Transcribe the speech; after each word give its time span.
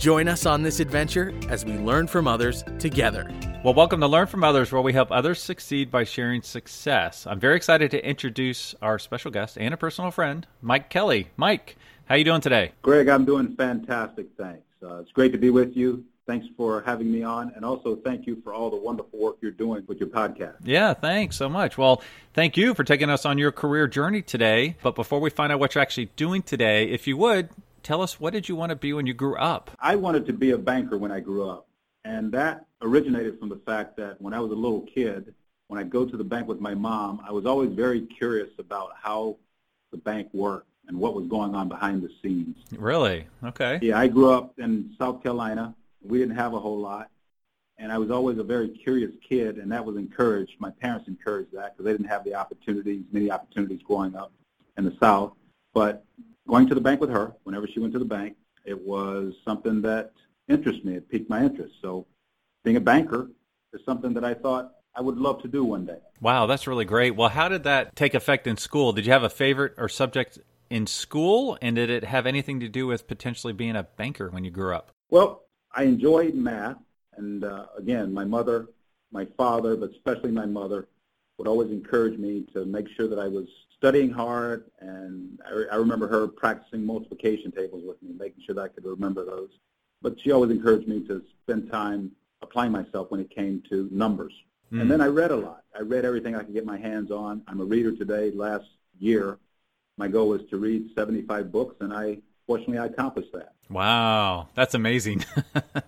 Join 0.00 0.28
us 0.28 0.46
on 0.46 0.62
this 0.62 0.80
adventure 0.80 1.30
as 1.50 1.62
we 1.62 1.74
learn 1.74 2.06
from 2.06 2.26
others 2.26 2.64
together. 2.78 3.30
Well, 3.62 3.74
welcome 3.74 4.00
to 4.00 4.06
Learn 4.06 4.28
from 4.28 4.42
Others, 4.42 4.72
where 4.72 4.80
we 4.80 4.94
help 4.94 5.12
others 5.12 5.42
succeed 5.42 5.90
by 5.90 6.04
sharing 6.04 6.40
success. 6.40 7.26
I'm 7.26 7.38
very 7.38 7.54
excited 7.56 7.90
to 7.90 8.02
introduce 8.02 8.74
our 8.80 8.98
special 8.98 9.30
guest 9.30 9.58
and 9.58 9.74
a 9.74 9.76
personal 9.76 10.10
friend, 10.10 10.46
Mike 10.62 10.88
Kelly. 10.88 11.28
Mike, 11.36 11.76
how 12.06 12.14
are 12.14 12.18
you 12.18 12.24
doing 12.24 12.40
today? 12.40 12.72
Greg, 12.80 13.08
I'm 13.08 13.26
doing 13.26 13.54
fantastic, 13.56 14.28
thanks. 14.38 14.62
Uh, 14.82 15.00
it's 15.00 15.12
great 15.12 15.32
to 15.32 15.38
be 15.38 15.50
with 15.50 15.76
you. 15.76 16.02
Thanks 16.26 16.46
for 16.56 16.80
having 16.80 17.12
me 17.12 17.22
on, 17.22 17.52
and 17.54 17.62
also 17.62 17.96
thank 17.96 18.26
you 18.26 18.40
for 18.42 18.54
all 18.54 18.70
the 18.70 18.76
wonderful 18.76 19.18
work 19.18 19.36
you're 19.42 19.50
doing 19.50 19.84
with 19.86 19.98
your 19.98 20.08
podcast. 20.08 20.54
Yeah, 20.64 20.94
thanks 20.94 21.36
so 21.36 21.50
much. 21.50 21.76
Well, 21.76 22.02
thank 22.32 22.56
you 22.56 22.72
for 22.72 22.84
taking 22.84 23.10
us 23.10 23.26
on 23.26 23.36
your 23.36 23.52
career 23.52 23.86
journey 23.86 24.22
today. 24.22 24.76
But 24.82 24.94
before 24.94 25.20
we 25.20 25.28
find 25.28 25.52
out 25.52 25.60
what 25.60 25.74
you're 25.74 25.82
actually 25.82 26.06
doing 26.16 26.40
today, 26.40 26.88
if 26.88 27.06
you 27.06 27.18
would, 27.18 27.50
tell 27.82 28.02
us 28.02 28.20
what 28.20 28.32
did 28.32 28.48
you 28.48 28.56
want 28.56 28.70
to 28.70 28.76
be 28.76 28.92
when 28.92 29.06
you 29.06 29.14
grew 29.14 29.36
up? 29.36 29.70
I 29.78 29.96
wanted 29.96 30.26
to 30.26 30.32
be 30.32 30.50
a 30.50 30.58
banker 30.58 30.98
when 30.98 31.12
I 31.12 31.20
grew 31.20 31.48
up, 31.48 31.66
and 32.04 32.32
that 32.32 32.66
originated 32.82 33.38
from 33.38 33.48
the 33.48 33.60
fact 33.66 33.96
that 33.96 34.20
when 34.20 34.34
I 34.34 34.40
was 34.40 34.50
a 34.52 34.54
little 34.54 34.82
kid, 34.82 35.34
when 35.68 35.78
I 35.78 35.84
go 35.84 36.04
to 36.04 36.16
the 36.16 36.24
bank 36.24 36.48
with 36.48 36.60
my 36.60 36.74
mom, 36.74 37.22
I 37.26 37.32
was 37.32 37.46
always 37.46 37.70
very 37.72 38.00
curious 38.02 38.50
about 38.58 38.90
how 39.00 39.36
the 39.92 39.98
bank 39.98 40.28
worked 40.32 40.66
and 40.88 40.98
what 40.98 41.14
was 41.14 41.26
going 41.28 41.54
on 41.54 41.68
behind 41.68 42.02
the 42.02 42.10
scenes. 42.22 42.56
Really? 42.72 43.26
Okay. 43.44 43.78
Yeah, 43.80 43.98
I 43.98 44.08
grew 44.08 44.30
up 44.30 44.58
in 44.58 44.94
South 44.98 45.22
Carolina. 45.22 45.74
We 46.02 46.18
didn't 46.18 46.34
have 46.34 46.54
a 46.54 46.58
whole 46.58 46.78
lot. 46.78 47.10
And 47.78 47.92
I 47.92 47.98
was 47.98 48.10
always 48.10 48.38
a 48.38 48.42
very 48.42 48.68
curious 48.68 49.12
kid, 49.26 49.56
and 49.56 49.70
that 49.72 49.84
was 49.84 49.96
encouraged. 49.96 50.52
My 50.58 50.70
parents 50.70 51.08
encouraged 51.08 51.52
that 51.52 51.72
because 51.72 51.84
they 51.84 51.92
didn't 51.92 52.08
have 52.08 52.24
the 52.24 52.34
opportunities, 52.34 53.04
many 53.12 53.30
opportunities 53.30 53.80
growing 53.82 54.14
up 54.16 54.32
in 54.76 54.84
the 54.84 54.94
South. 55.00 55.32
But 55.72 56.04
going 56.48 56.68
to 56.68 56.74
the 56.74 56.80
bank 56.80 57.00
with 57.00 57.10
her, 57.10 57.34
whenever 57.44 57.66
she 57.66 57.80
went 57.80 57.92
to 57.92 57.98
the 57.98 58.04
bank, 58.04 58.36
it 58.64 58.78
was 58.78 59.34
something 59.44 59.80
that 59.82 60.12
interested 60.48 60.84
me. 60.84 60.96
It 60.96 61.08
piqued 61.08 61.30
my 61.30 61.42
interest. 61.42 61.74
So 61.80 62.06
being 62.64 62.76
a 62.76 62.80
banker 62.80 63.30
is 63.72 63.80
something 63.84 64.12
that 64.14 64.24
I 64.24 64.34
thought 64.34 64.72
I 64.94 65.00
would 65.00 65.16
love 65.16 65.40
to 65.42 65.48
do 65.48 65.64
one 65.64 65.86
day. 65.86 65.98
Wow, 66.20 66.46
that's 66.46 66.66
really 66.66 66.84
great. 66.84 67.14
Well, 67.14 67.28
how 67.28 67.48
did 67.48 67.62
that 67.64 67.94
take 67.94 68.14
effect 68.14 68.46
in 68.46 68.56
school? 68.56 68.92
Did 68.92 69.06
you 69.06 69.12
have 69.12 69.22
a 69.22 69.30
favorite 69.30 69.74
or 69.78 69.88
subject 69.88 70.38
in 70.68 70.86
school, 70.86 71.58
and 71.62 71.76
did 71.76 71.90
it 71.90 72.04
have 72.04 72.26
anything 72.26 72.60
to 72.60 72.68
do 72.68 72.86
with 72.86 73.06
potentially 73.06 73.52
being 73.52 73.76
a 73.76 73.82
banker 73.82 74.30
when 74.30 74.44
you 74.44 74.50
grew 74.50 74.74
up? 74.74 74.92
Well, 75.10 75.44
I 75.74 75.84
enjoyed 75.84 76.34
math, 76.34 76.76
and 77.16 77.44
uh, 77.44 77.66
again, 77.76 78.12
my 78.12 78.24
mother, 78.24 78.68
my 79.12 79.26
father, 79.36 79.76
but 79.76 79.90
especially 79.90 80.30
my 80.30 80.46
mother, 80.46 80.88
would 81.38 81.48
always 81.48 81.70
encourage 81.70 82.18
me 82.18 82.46
to 82.52 82.64
make 82.66 82.86
sure 82.96 83.08
that 83.08 83.18
I 83.18 83.26
was 83.26 83.46
studying 83.80 84.10
hard, 84.10 84.70
and 84.80 85.38
I, 85.46 85.74
I 85.74 85.76
remember 85.76 86.06
her 86.06 86.28
practicing 86.28 86.84
multiplication 86.84 87.50
tables 87.50 87.82
with 87.86 88.00
me, 88.02 88.10
making 88.16 88.42
sure 88.44 88.54
that 88.54 88.60
I 88.60 88.68
could 88.68 88.84
remember 88.84 89.24
those. 89.24 89.48
But 90.02 90.20
she 90.20 90.32
always 90.32 90.50
encouraged 90.50 90.86
me 90.86 91.00
to 91.06 91.22
spend 91.42 91.70
time 91.70 92.12
applying 92.42 92.72
myself 92.72 93.10
when 93.10 93.20
it 93.20 93.30
came 93.30 93.62
to 93.70 93.88
numbers. 93.90 94.34
Mm. 94.70 94.82
And 94.82 94.90
then 94.90 95.00
I 95.00 95.06
read 95.06 95.30
a 95.30 95.36
lot. 95.36 95.62
I 95.74 95.80
read 95.80 96.04
everything 96.04 96.36
I 96.36 96.42
could 96.42 96.52
get 96.52 96.66
my 96.66 96.78
hands 96.78 97.10
on. 97.10 97.42
I'm 97.48 97.60
a 97.60 97.64
reader 97.64 97.96
today. 97.96 98.30
Last 98.30 98.66
year, 98.98 99.38
my 99.96 100.08
goal 100.08 100.28
was 100.28 100.42
to 100.50 100.58
read 100.58 100.90
75 100.94 101.50
books, 101.50 101.76
and 101.80 101.92
I 101.92 102.18
fortunately 102.46 102.78
I 102.78 102.86
accomplished 102.86 103.32
that. 103.32 103.54
Wow, 103.70 104.48
that's 104.54 104.74
amazing. 104.74 105.24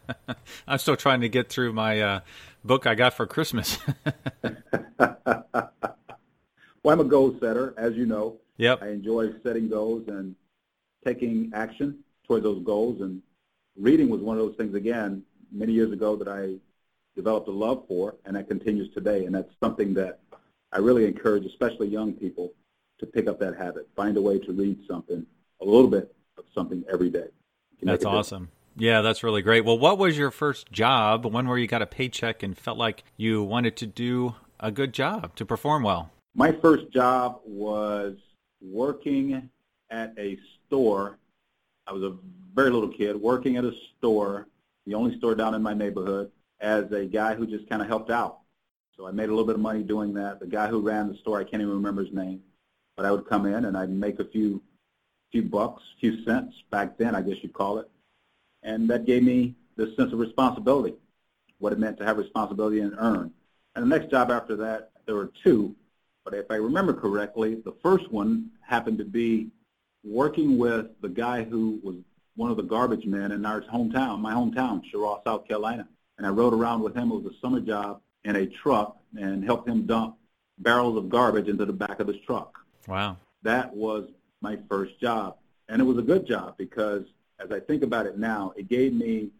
I'm 0.66 0.78
still 0.78 0.96
trying 0.96 1.20
to 1.20 1.28
get 1.28 1.50
through 1.50 1.74
my 1.74 2.00
uh, 2.00 2.20
book 2.64 2.86
I 2.86 2.94
got 2.94 3.12
for 3.14 3.26
Christmas. 3.26 3.78
well, 6.82 6.92
I'm 6.92 7.00
a 7.00 7.08
goal 7.08 7.36
setter, 7.40 7.74
as 7.76 7.94
you 7.94 8.06
know. 8.06 8.38
Yep. 8.58 8.82
I 8.82 8.88
enjoy 8.88 9.30
setting 9.42 9.68
goals 9.68 10.08
and 10.08 10.34
taking 11.04 11.50
action 11.54 11.98
toward 12.26 12.42
those 12.42 12.62
goals. 12.64 13.00
And 13.00 13.22
reading 13.76 14.08
was 14.08 14.20
one 14.20 14.38
of 14.38 14.44
those 14.44 14.56
things, 14.56 14.74
again, 14.74 15.22
many 15.50 15.72
years 15.72 15.92
ago 15.92 16.16
that 16.16 16.28
I 16.28 16.54
developed 17.16 17.48
a 17.48 17.52
love 17.52 17.84
for, 17.88 18.16
and 18.24 18.36
that 18.36 18.48
continues 18.48 18.92
today. 18.94 19.26
And 19.26 19.34
that's 19.34 19.52
something 19.62 19.94
that 19.94 20.20
I 20.72 20.78
really 20.78 21.04
encourage, 21.06 21.44
especially 21.44 21.88
young 21.88 22.12
people, 22.12 22.52
to 22.98 23.06
pick 23.06 23.26
up 23.26 23.38
that 23.40 23.56
habit. 23.56 23.88
Find 23.96 24.16
a 24.16 24.22
way 24.22 24.38
to 24.38 24.52
read 24.52 24.78
something, 24.88 25.26
a 25.60 25.64
little 25.64 25.88
bit 25.88 26.14
of 26.38 26.44
something 26.54 26.84
every 26.92 27.10
day. 27.10 27.28
That's 27.82 28.04
awesome. 28.04 28.50
Yeah, 28.76 29.02
that's 29.02 29.22
really 29.22 29.42
great. 29.42 29.64
Well, 29.64 29.78
what 29.78 29.98
was 29.98 30.16
your 30.16 30.30
first 30.30 30.72
job? 30.72 31.26
One 31.26 31.46
where 31.46 31.58
you 31.58 31.66
got 31.66 31.82
a 31.82 31.86
paycheck 31.86 32.42
and 32.42 32.56
felt 32.56 32.78
like 32.78 33.04
you 33.16 33.42
wanted 33.42 33.76
to 33.78 33.86
do 33.86 34.36
a 34.60 34.70
good 34.70 34.94
job 34.94 35.34
to 35.36 35.44
perform 35.44 35.82
well? 35.82 36.10
My 36.34 36.52
first 36.52 36.90
job 36.90 37.40
was 37.44 38.16
working 38.60 39.50
at 39.90 40.14
a 40.18 40.38
store. 40.66 41.18
I 41.86 41.92
was 41.92 42.02
a 42.02 42.16
very 42.54 42.70
little 42.70 42.88
kid 42.88 43.16
working 43.16 43.56
at 43.56 43.64
a 43.64 43.72
store, 43.98 44.48
the 44.86 44.94
only 44.94 45.16
store 45.18 45.34
down 45.34 45.54
in 45.54 45.62
my 45.62 45.74
neighborhood, 45.74 46.30
as 46.60 46.90
a 46.92 47.04
guy 47.04 47.34
who 47.34 47.46
just 47.46 47.68
kind 47.68 47.82
of 47.82 47.88
helped 47.88 48.10
out. 48.10 48.38
So 48.96 49.06
I 49.06 49.10
made 49.10 49.28
a 49.28 49.32
little 49.32 49.44
bit 49.44 49.56
of 49.56 49.60
money 49.60 49.82
doing 49.82 50.14
that. 50.14 50.40
The 50.40 50.46
guy 50.46 50.68
who 50.68 50.80
ran 50.80 51.08
the 51.08 51.18
store, 51.18 51.38
I 51.38 51.44
can't 51.44 51.62
even 51.62 51.74
remember 51.74 52.04
his 52.04 52.14
name, 52.14 52.42
but 52.96 53.04
I 53.04 53.10
would 53.10 53.26
come 53.26 53.46
in 53.46 53.64
and 53.66 53.76
I'd 53.76 53.90
make 53.90 54.18
a 54.20 54.24
few 54.24 54.62
few 55.32 55.42
bucks, 55.42 55.82
few 55.98 56.22
cents 56.24 56.54
back 56.70 56.98
then, 56.98 57.14
I 57.14 57.22
guess 57.22 57.38
you'd 57.42 57.54
call 57.54 57.78
it. 57.78 57.90
And 58.62 58.88
that 58.90 59.06
gave 59.06 59.22
me 59.22 59.54
this 59.76 59.96
sense 59.96 60.12
of 60.12 60.18
responsibility, 60.18 60.94
what 61.58 61.72
it 61.72 61.78
meant 61.78 61.96
to 61.98 62.04
have 62.04 62.18
responsibility 62.18 62.80
and 62.80 62.94
earn. 62.98 63.32
And 63.74 63.82
the 63.82 63.98
next 63.98 64.10
job 64.10 64.30
after 64.30 64.56
that, 64.56 64.90
there 65.06 65.14
were 65.14 65.32
two, 65.42 65.74
but 66.24 66.34
if 66.34 66.50
I 66.50 66.56
remember 66.56 66.92
correctly, 66.92 67.56
the 67.56 67.74
first 67.82 68.10
one 68.10 68.50
happened 68.60 68.98
to 68.98 69.04
be 69.04 69.48
working 70.04 70.58
with 70.58 70.86
the 71.00 71.08
guy 71.08 71.44
who 71.44 71.80
was 71.82 71.96
one 72.36 72.50
of 72.50 72.56
the 72.56 72.62
garbage 72.62 73.04
men 73.06 73.32
in 73.32 73.44
our 73.44 73.60
hometown, 73.62 74.20
my 74.20 74.32
hometown, 74.32 74.82
Cheraw, 74.90 75.22
South 75.24 75.46
Carolina. 75.46 75.86
And 76.18 76.26
I 76.26 76.30
rode 76.30 76.54
around 76.54 76.82
with 76.82 76.94
him. 76.94 77.10
It 77.10 77.22
was 77.22 77.32
a 77.32 77.40
summer 77.40 77.60
job 77.60 78.00
in 78.24 78.36
a 78.36 78.46
truck 78.46 78.96
and 79.18 79.44
helped 79.44 79.68
him 79.68 79.86
dump 79.86 80.16
barrels 80.58 80.96
of 80.96 81.08
garbage 81.08 81.48
into 81.48 81.64
the 81.64 81.72
back 81.72 82.00
of 82.00 82.06
his 82.06 82.16
truck. 82.24 82.58
Wow. 82.86 83.16
That 83.42 83.74
was 83.74 84.08
my 84.40 84.58
first 84.68 85.00
job. 85.00 85.36
And 85.68 85.80
it 85.80 85.84
was 85.84 85.98
a 85.98 86.02
good 86.02 86.26
job 86.26 86.56
because 86.56 87.04
as 87.40 87.50
I 87.50 87.60
think 87.60 87.82
about 87.82 88.06
it 88.06 88.18
now, 88.18 88.52
it 88.56 88.68
gave 88.68 88.92
me 88.92 89.30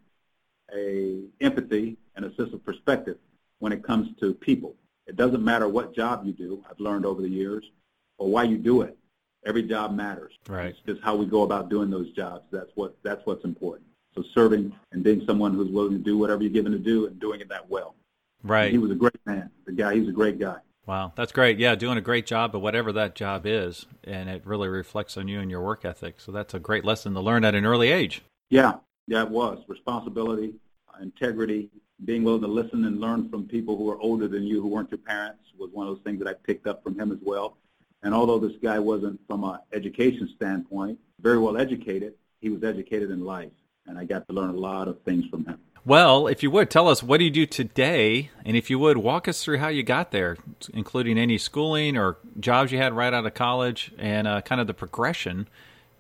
a 0.75 1.23
empathy 1.41 1.97
and 2.17 2.25
a 2.25 2.35
sense 2.35 2.53
of 2.53 2.65
perspective 2.65 3.19
when 3.59 3.73
it 3.73 3.83
comes 3.83 4.09
to 4.21 4.35
people. 4.35 4.75
It 5.13 5.17
doesn't 5.17 5.45
matter 5.45 5.69
what 5.69 5.95
job 5.95 6.25
you 6.25 6.33
do, 6.33 6.65
I've 6.71 6.81
learned 6.81 7.05
over 7.05 7.21
the 7.21 7.29
years, 7.29 7.71
or 8.17 8.29
why 8.29 8.45
you 8.45 8.57
do 8.57 8.81
it. 8.81 8.97
Every 9.45 9.63
job 9.63 9.95
matters. 9.95 10.33
Right. 10.49 10.71
It's 10.71 10.79
just 10.87 11.03
how 11.03 11.17
we 11.17 11.27
go 11.27 11.43
about 11.43 11.69
doing 11.69 11.91
those 11.91 12.11
jobs. 12.13 12.45
That's 12.51 12.71
what 12.77 12.97
that's 13.03 13.21
what's 13.27 13.45
important. 13.45 13.87
So 14.15 14.25
serving 14.35 14.73
and 14.93 15.05
being 15.05 15.23
someone 15.27 15.53
who's 15.53 15.71
willing 15.71 15.93
to 15.93 15.99
do 15.99 16.17
whatever 16.17 16.43
you're 16.43 16.51
given 16.51 16.73
to 16.73 16.79
do 16.79 17.07
and 17.07 17.21
doing 17.21 17.43
it 17.43 17.51
that 17.51 17.69
well. 17.69 17.95
Right. 18.43 18.65
And 18.65 18.73
he 18.73 18.79
was 18.79 18.91
a 18.91 18.95
great 18.95 19.21
man. 19.27 19.51
The 19.67 19.73
guy, 19.73 19.93
he 19.95 20.01
was 20.01 20.09
a 20.09 20.13
great 20.13 20.39
guy. 20.39 20.57
Wow, 20.87 21.13
that's 21.15 21.31
great. 21.31 21.59
Yeah, 21.59 21.75
doing 21.75 21.99
a 21.99 22.01
great 22.03 22.25
job 22.25 22.55
at 22.55 22.63
whatever 22.63 22.91
that 22.93 23.15
job 23.15 23.43
is, 23.45 23.85
and 24.03 24.31
it 24.31 24.47
really 24.47 24.69
reflects 24.69 25.19
on 25.19 25.29
you 25.29 25.41
and 25.41 25.51
your 25.51 25.61
work 25.61 25.85
ethic. 25.85 26.21
So 26.21 26.33
that's 26.33 26.55
a 26.55 26.59
great 26.59 26.87
lesson 26.87 27.13
to 27.13 27.21
learn 27.21 27.45
at 27.45 27.55
an 27.55 27.67
early 27.67 27.91
age. 27.91 28.23
Yeah, 28.49 28.77
yeah, 29.07 29.25
it 29.25 29.29
was 29.29 29.63
responsibility, 29.69 30.55
uh, 30.89 31.03
integrity, 31.03 31.69
being 32.05 32.25
willing 32.25 32.43
to 32.43 32.49
listen 32.49 32.85
and 32.85 33.01
learn 33.01 33.29
from 33.29 33.47
people 33.47 33.77
who 33.77 33.89
are 33.91 34.01
older 34.01 34.29
than 34.29 34.43
you, 34.45 34.61
who 34.61 34.69
weren't 34.69 34.91
your 34.91 34.99
parents, 34.99 35.43
was 35.59 35.71
one 35.73 35.87
of 35.87 35.95
those 35.95 36.05
things 36.05 36.19
that 36.19 36.29
I 36.29 36.35
picked 36.35 36.67
up 36.67 36.83
from 36.83 36.99
him 36.99 37.13
as 37.13 37.19
well. 37.23 37.57
And 38.03 38.13
although 38.13 38.39
this 38.39 38.57
guy 38.63 38.79
wasn't 38.79 39.21
from 39.29 39.45
an 39.45 39.59
education 39.73 40.29
standpoint 40.35 40.99
very 41.21 41.39
well 41.39 41.57
educated, 41.57 42.15
he 42.41 42.49
was 42.49 42.65
educated 42.65 43.11
in 43.11 43.25
life, 43.25 43.53
and 43.87 43.97
I 43.97 44.05
got 44.05 44.27
to 44.27 44.33
learn 44.33 44.51
a 44.51 44.57
lot 44.59 44.89
of 44.89 45.01
things 45.03 45.25
from 45.31 45.45
him. 45.45 45.59
Well, 45.85 46.27
if 46.29 46.43
you 46.43 46.51
would 46.53 46.71
tell 46.71 46.89
us 46.89 47.03
what 47.03 47.19
do 47.19 47.25
you 47.25 47.31
do 47.31 47.47
today, 47.47 48.31
and 48.45 48.57
if 48.57 48.71
you 48.71 48.79
would 48.79 48.99
walk 48.99 49.27
us 49.27 49.43
through 49.43 49.59
how 49.59 49.69
you 49.69 49.83
got 49.83 50.11
there, 50.11 50.37
including 50.73 51.19
any 51.19 51.39
schooling 51.39 51.97
or 51.97 52.19
jobs 52.39 52.71
you 52.71 52.79
had 52.79 52.93
right 52.93 53.13
out 53.13 53.27
of 53.27 53.35
college, 53.35 53.93
and 53.99 54.29
uh, 54.29 54.41
kind 54.43 54.61
of 54.61 54.67
the 54.67 54.75
progression 54.75 55.49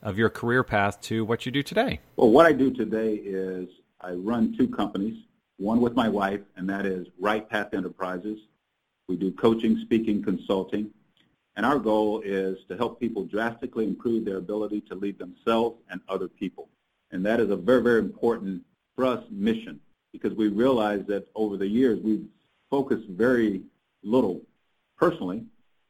of 0.01 0.19
your 0.19 0.31
career 0.31 0.65
path 0.65 1.01
to 1.03 1.25
what 1.25 1.47
you 1.47 1.53
do 1.53 1.63
today. 1.63 2.01
Well, 2.17 2.31
what 2.31 2.47
I 2.47 2.53
do 2.53 2.73
today 2.73 3.15
is 3.15 3.69
I 4.01 4.13
run 4.13 4.57
two 4.57 4.69
companies, 4.69 5.17
one 5.63 5.81
with 5.81 5.95
my 5.95 6.09
wife, 6.09 6.41
and 6.57 6.69
that 6.69 6.85
is 6.85 7.07
Right 7.19 7.49
Path 7.49 7.73
Enterprises. 7.73 8.39
We 9.09 9.17
do 9.17 9.31
coaching, 9.33 9.79
speaking, 9.79 10.23
consulting, 10.23 10.91
and 11.57 11.65
our 11.65 11.79
goal 11.79 12.21
is 12.25 12.59
to 12.69 12.77
help 12.77 12.99
people 12.99 13.25
drastically 13.25 13.85
improve 13.85 14.25
their 14.25 14.39
ability 14.39 14.81
to 14.83 14.95
lead 14.95 15.19
themselves 15.19 15.81
and 15.91 16.01
other 16.09 16.29
people. 16.29 16.69
And 17.11 17.25
that 17.27 17.41
is 17.41 17.51
a 17.51 17.57
very, 17.57 17.83
very 17.83 18.01
important 18.01 18.63
for 18.97 19.05
us 19.05 19.23
mission 19.31 19.79
because 20.13 20.33
we 20.35 20.49
realize 20.49 21.05
that 21.07 21.29
over 21.35 21.57
the 21.57 21.67
years 21.67 22.01
we've 22.01 22.27
focused 22.71 23.07
very 23.09 23.63
little 24.03 24.41
personally 24.99 25.45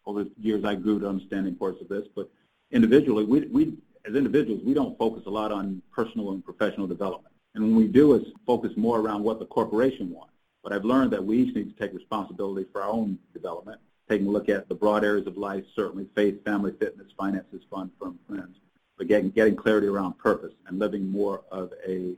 over 0.05 0.25
the 0.25 0.31
years 0.39 0.65
I 0.65 0.75
grew 0.75 0.99
to 1.01 1.09
understand 1.09 1.47
the 1.47 1.51
importance 1.51 1.83
of 1.83 1.89
this, 1.89 2.09
but 2.15 2.29
individually, 2.73 3.25
we, 3.25 3.41
we 3.43 3.77
as 4.05 4.17
individuals, 4.17 4.63
we 4.65 4.75
don't 4.75 4.99
focus 4.99 5.23
a 5.27 5.31
lot 5.31 5.53
on 5.53 5.81
personal 5.95 6.33
and 6.33 6.45
professional 6.45 6.89
development. 6.89 7.32
And 7.55 7.65
when 7.65 7.77
we 7.77 7.87
do 7.87 8.15
is 8.15 8.27
focus 8.47 8.73
more 8.77 9.01
around 9.01 9.23
what 9.23 9.39
the 9.39 9.47
corporation 9.47 10.11
wants. 10.11 10.33
But 10.63 10.73
I've 10.73 10.85
learned 10.85 11.11
that 11.13 11.25
we 11.25 11.39
each 11.39 11.55
need 11.55 11.77
to 11.77 11.83
take 11.83 11.95
responsibility 11.95 12.67
for 12.73 12.83
our 12.83 12.91
own 12.91 13.19
development, 13.35 13.81
taking 14.09 14.29
a 14.29 14.31
look 14.31 14.49
at 14.49 14.69
the 14.69 14.75
broad 14.75 15.05
areas 15.05 15.27
of 15.27 15.37
life, 15.37 15.65
certainly 15.75 16.07
faith, 16.15 16.45
family, 16.45 16.73
fitness, 16.79 17.09
finances, 17.19 17.63
fun, 17.69 17.91
from 17.99 18.19
friends, 18.29 18.57
but 18.97 19.09
getting, 19.09 19.31
getting 19.31 19.57
clarity 19.57 19.89
around 19.89 20.17
purpose 20.19 20.53
and 20.67 20.79
living 20.79 21.11
more 21.11 21.43
of 21.51 21.73
a 21.87 22.15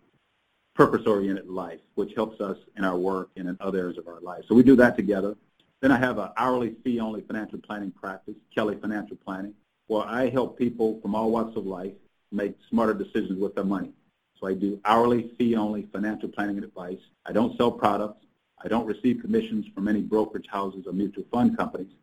purpose-oriented 0.74 1.48
life, 1.48 1.80
which 1.94 2.14
helps 2.14 2.40
us 2.40 2.58
in 2.76 2.84
our 2.84 2.96
work 2.96 3.30
and 3.36 3.48
in 3.48 3.56
other 3.60 3.78
areas 3.78 3.96
of 3.96 4.08
our 4.08 4.20
life. 4.20 4.44
So 4.48 4.54
we 4.54 4.62
do 4.62 4.76
that 4.76 4.96
together. 4.96 5.36
Then 5.80 5.92
I 5.92 5.98
have 5.98 6.18
an 6.18 6.30
hourly 6.36 6.74
fee-only 6.82 7.22
financial 7.22 7.58
planning 7.60 7.92
practice, 7.92 8.34
Kelly 8.54 8.76
Financial 8.76 9.16
Planning, 9.16 9.54
where 9.86 10.04
I 10.04 10.30
help 10.30 10.58
people 10.58 11.00
from 11.00 11.14
all 11.14 11.30
walks 11.30 11.56
of 11.56 11.66
life 11.66 11.92
make 12.32 12.56
smarter 12.68 12.94
decisions 12.94 13.38
with 13.38 13.54
their 13.54 13.64
money. 13.64 13.92
So 14.44 14.48
I 14.48 14.52
do 14.52 14.78
hourly 14.84 15.30
fee-only 15.38 15.88
financial 15.90 16.28
planning 16.28 16.56
and 16.56 16.66
advice. 16.66 16.98
I 17.24 17.32
don't 17.32 17.56
sell 17.56 17.72
products. 17.72 18.26
I 18.62 18.68
don't 18.68 18.84
receive 18.84 19.22
commissions 19.22 19.64
from 19.74 19.88
any 19.88 20.02
brokerage 20.02 20.48
houses 20.50 20.84
or 20.86 20.92
mutual 20.92 21.24
fund 21.32 21.56
companies. 21.56 21.94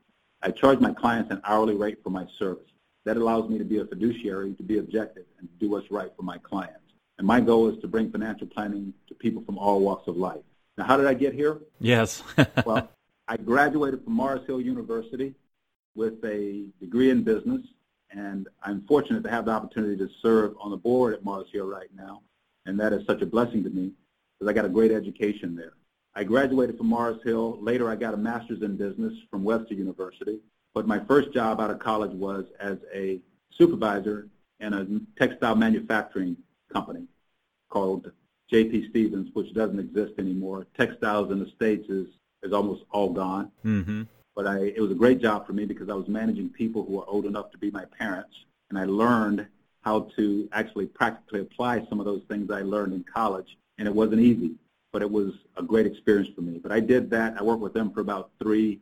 I 0.42 0.50
charge 0.50 0.80
my 0.80 0.92
clients 0.92 1.30
an 1.30 1.40
hourly 1.44 1.76
rate 1.76 2.00
for 2.04 2.10
my 2.10 2.26
service. 2.40 2.66
That 3.06 3.18
allows 3.18 3.48
me 3.48 3.60
to 3.60 3.64
be 3.64 3.78
a 3.78 3.86
fiduciary, 3.86 4.56
to 4.56 4.64
be 4.64 4.80
objective, 4.80 5.26
and 5.38 5.50
to 5.50 5.56
do 5.64 5.70
what's 5.70 5.92
right 5.92 6.12
for 6.18 6.24
my 6.24 6.40
clients. 6.40 6.80
And 7.20 7.28
my 7.28 7.42
goal 7.42 7.70
is 7.70 7.80
to 7.82 7.88
bring 7.88 8.12
financial 8.12 8.48
planning 8.48 8.92
to 9.08 9.14
people 9.14 9.44
from 9.44 9.60
all 9.60 9.80
walks 9.80 10.08
of 10.08 10.18
life. 10.18 10.42
Now, 10.80 10.86
how 10.86 10.98
did 10.98 11.06
I 11.06 11.14
get 11.14 11.36
here? 11.36 11.60
Yes. 11.80 12.24
well, 12.66 12.90
I 13.28 13.38
graduated 13.38 14.04
from 14.04 14.14
Mars 14.14 14.42
Hill 14.48 14.62
University 14.62 15.36
with 15.94 16.26
a 16.26 16.66
degree 16.80 17.12
in 17.12 17.22
business, 17.22 17.62
and 18.10 18.48
I'm 18.64 18.82
fortunate 18.88 19.22
to 19.26 19.30
have 19.30 19.46
the 19.46 19.52
opportunity 19.52 19.96
to 19.98 20.10
serve 20.24 20.56
on 20.60 20.72
the 20.72 20.78
board 20.78 21.14
at 21.14 21.24
Mars 21.24 21.46
Hill 21.54 21.68
right 21.68 21.90
now, 21.96 22.24
and 22.66 22.80
that 22.80 22.94
is 22.94 23.06
such 23.06 23.22
a 23.22 23.26
blessing 23.26 23.64
to 23.64 23.70
me 23.70 23.92
because 24.38 24.50
I 24.50 24.54
got 24.54 24.66
a 24.66 24.70
great 24.70 24.92
education 24.92 25.56
there. 25.56 25.74
I 26.14 26.24
graduated 26.24 26.78
from 26.78 26.88
Mars 26.88 27.20
Hill. 27.24 27.58
Later, 27.62 27.90
I 27.90 27.96
got 27.96 28.14
a 28.14 28.18
master's 28.18 28.62
in 28.62 28.76
business 28.76 29.14
from 29.30 29.44
Webster 29.44 29.76
University, 29.76 30.40
but 30.74 30.88
my 30.88 31.00
first 31.00 31.34
job 31.34 31.62
out 31.62 31.72
of 31.72 31.80
college 31.80 32.12
was 32.12 32.46
as 32.60 32.78
a 32.94 33.20
supervisor 33.58 34.28
in 34.60 34.74
a 34.74 34.88
textile 35.20 35.56
manufacturing 35.56 36.38
company 36.72 37.08
called 37.70 38.12
J.P. 38.50 38.90
Stevens, 38.90 39.30
which 39.34 39.54
doesn't 39.54 39.80
exist 39.80 40.14
anymore. 40.20 40.68
Textiles 40.78 41.32
in 41.32 41.40
the 41.40 41.50
States 41.56 41.90
is, 41.90 42.08
is 42.44 42.52
almost 42.52 42.84
all 42.92 43.10
gone. 43.10 43.52
Mm-hmm. 43.66 44.04
But 44.36 44.48
I, 44.48 44.60
it 44.76 44.82
was 44.82 44.92
a 44.92 44.96
great 44.96 45.22
job 45.22 45.48
for 45.48 45.54
me 45.54 45.66
because 45.66 45.90
I 45.90 45.94
was 45.94 46.08
managing 46.08 46.50
people 46.50 46.86
who 46.86 46.98
were 46.98 47.08
old 47.08 47.26
enough 47.26 47.52
to 47.52 47.58
be 47.58 47.72
my 47.72 47.86
parents, 47.86 48.36
and 48.70 48.78
I 48.78 48.86
learned 48.86 49.48
how 49.82 50.02
to 50.16 50.48
actually 50.52 50.86
practically 50.86 51.42
apply 51.42 51.86
some 51.90 52.00
of 52.00 52.06
those 52.06 52.22
things 52.28 52.52
I 52.52 52.62
learned 52.62 52.94
in 52.94 53.04
college. 53.04 53.58
And 53.78 53.88
it 53.88 53.94
wasn't 53.94 54.22
easy, 54.22 54.56
but 54.94 55.02
it 55.02 55.10
was 55.10 55.34
a 55.58 55.64
great 55.64 55.86
experience 55.86 56.30
for 56.36 56.42
me. 56.42 56.60
But 56.60 56.72
I 56.72 56.80
did 56.80 57.10
that. 57.12 57.36
I 57.38 57.44
worked 57.44 57.62
with 57.62 57.74
them 57.74 57.92
for 57.92 58.02
about 58.02 58.32
three, 58.42 58.80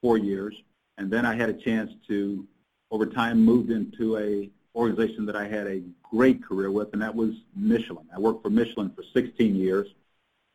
four 0.00 0.18
years, 0.18 0.54
and 0.98 1.10
then 1.10 1.24
I 1.24 1.34
had 1.34 1.48
a 1.48 1.54
chance 1.54 1.92
to, 2.08 2.46
over 2.90 3.06
time, 3.06 3.40
moved 3.40 3.70
into 3.70 4.18
a 4.18 4.50
organization 4.74 5.26
that 5.26 5.36
I 5.36 5.46
had 5.46 5.66
a 5.66 5.82
great 6.02 6.42
career 6.42 6.70
with, 6.70 6.92
and 6.92 7.02
that 7.02 7.14
was 7.14 7.34
Michelin. 7.54 8.06
I 8.14 8.18
worked 8.18 8.42
for 8.42 8.50
Michelin 8.50 8.90
for 8.90 9.04
16 9.12 9.54
years, 9.54 9.88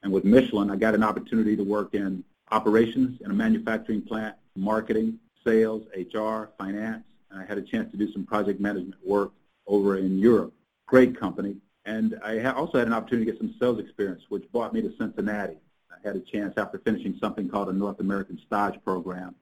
and 0.03 0.11
with 0.11 0.25
Michelin, 0.25 0.71
I 0.71 0.75
got 0.75 0.95
an 0.95 1.03
opportunity 1.03 1.55
to 1.55 1.63
work 1.63 1.93
in 1.93 2.23
operations 2.51 3.21
in 3.21 3.31
a 3.31 3.33
manufacturing 3.33 4.01
plant, 4.01 4.35
marketing, 4.55 5.19
sales, 5.43 5.83
HR, 5.95 6.49
finance, 6.57 7.03
and 7.29 7.39
I 7.39 7.45
had 7.45 7.57
a 7.57 7.61
chance 7.61 7.91
to 7.91 7.97
do 7.97 8.11
some 8.11 8.25
project 8.25 8.59
management 8.59 8.95
work 9.05 9.31
over 9.67 9.97
in 9.97 10.17
Europe. 10.19 10.53
Great 10.85 11.19
company. 11.19 11.57
And 11.85 12.19
I 12.23 12.43
also 12.51 12.77
had 12.77 12.87
an 12.87 12.93
opportunity 12.93 13.25
to 13.25 13.31
get 13.31 13.39
some 13.39 13.55
sales 13.59 13.79
experience, 13.79 14.23
which 14.29 14.51
brought 14.51 14.73
me 14.73 14.81
to 14.81 14.93
Cincinnati. 14.97 15.57
I 15.91 16.07
had 16.07 16.15
a 16.15 16.19
chance 16.19 16.53
after 16.57 16.79
finishing 16.79 17.17
something 17.19 17.49
called 17.49 17.69
a 17.69 17.73
North 17.73 17.99
American 17.99 18.39
Stage 18.45 18.79
Program, 18.83 19.35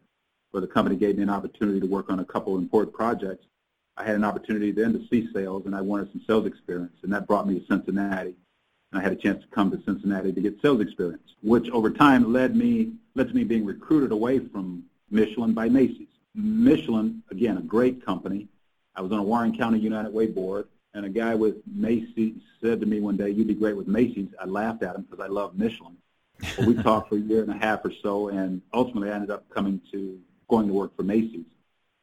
where 0.51 0.61
the 0.61 0.67
company 0.67 0.95
gave 0.95 1.17
me 1.17 1.23
an 1.23 1.29
opportunity 1.29 1.79
to 1.79 1.87
work 1.87 2.09
on 2.09 2.19
a 2.19 2.25
couple 2.25 2.55
of 2.55 2.61
important 2.61 2.95
projects. 2.95 3.45
I 3.97 4.03
had 4.03 4.15
an 4.15 4.23
opportunity 4.23 4.71
then 4.71 4.93
to 4.93 5.07
see 5.07 5.29
sales, 5.33 5.65
and 5.65 5.75
I 5.75 5.81
wanted 5.81 6.11
some 6.11 6.21
sales 6.27 6.45
experience, 6.45 6.97
and 7.03 7.11
that 7.13 7.27
brought 7.27 7.47
me 7.47 7.59
to 7.59 7.65
Cincinnati 7.65 8.35
and 8.95 9.01
I 9.01 9.03
had 9.03 9.11
a 9.11 9.21
chance 9.21 9.41
to 9.43 9.49
come 9.49 9.71
to 9.71 9.83
Cincinnati 9.83 10.31
to 10.31 10.41
get 10.41 10.61
sales 10.61 10.79
experience, 10.79 11.35
which 11.41 11.69
over 11.71 11.89
time 11.89 12.31
led 12.31 12.55
me 12.55 12.93
led 13.15 13.27
to 13.27 13.35
me 13.35 13.43
being 13.43 13.65
recruited 13.65 14.11
away 14.11 14.39
from 14.39 14.83
Michelin 15.09 15.53
by 15.53 15.67
Macy's. 15.69 16.07
Michelin, 16.33 17.21
again, 17.29 17.57
a 17.57 17.61
great 17.61 18.05
company. 18.05 18.47
I 18.95 19.01
was 19.01 19.11
on 19.11 19.19
a 19.19 19.23
Warren 19.23 19.55
County 19.55 19.79
United 19.79 20.13
Way 20.13 20.27
board, 20.27 20.67
and 20.93 21.05
a 21.05 21.09
guy 21.09 21.35
with 21.35 21.55
Macy's 21.67 22.41
said 22.61 22.79
to 22.79 22.85
me 22.85 22.99
one 23.01 23.17
day, 23.17 23.29
"You'd 23.29 23.47
be 23.47 23.53
great 23.53 23.75
with 23.75 23.87
Macy's." 23.87 24.29
I 24.39 24.45
laughed 24.45 24.83
at 24.83 24.95
him 24.95 25.01
because 25.03 25.23
I 25.23 25.27
love 25.27 25.57
Michelin. 25.57 25.97
Well, 26.57 26.67
we 26.67 26.73
talked 26.83 27.09
for 27.09 27.15
a 27.15 27.19
year 27.19 27.41
and 27.41 27.51
a 27.51 27.57
half 27.57 27.83
or 27.83 27.91
so, 28.01 28.29
and 28.29 28.61
ultimately 28.73 29.11
I 29.11 29.15
ended 29.15 29.31
up 29.31 29.49
coming 29.49 29.81
to 29.91 30.19
going 30.47 30.67
to 30.67 30.73
work 30.73 30.95
for 30.95 31.03
Macy's. 31.03 31.45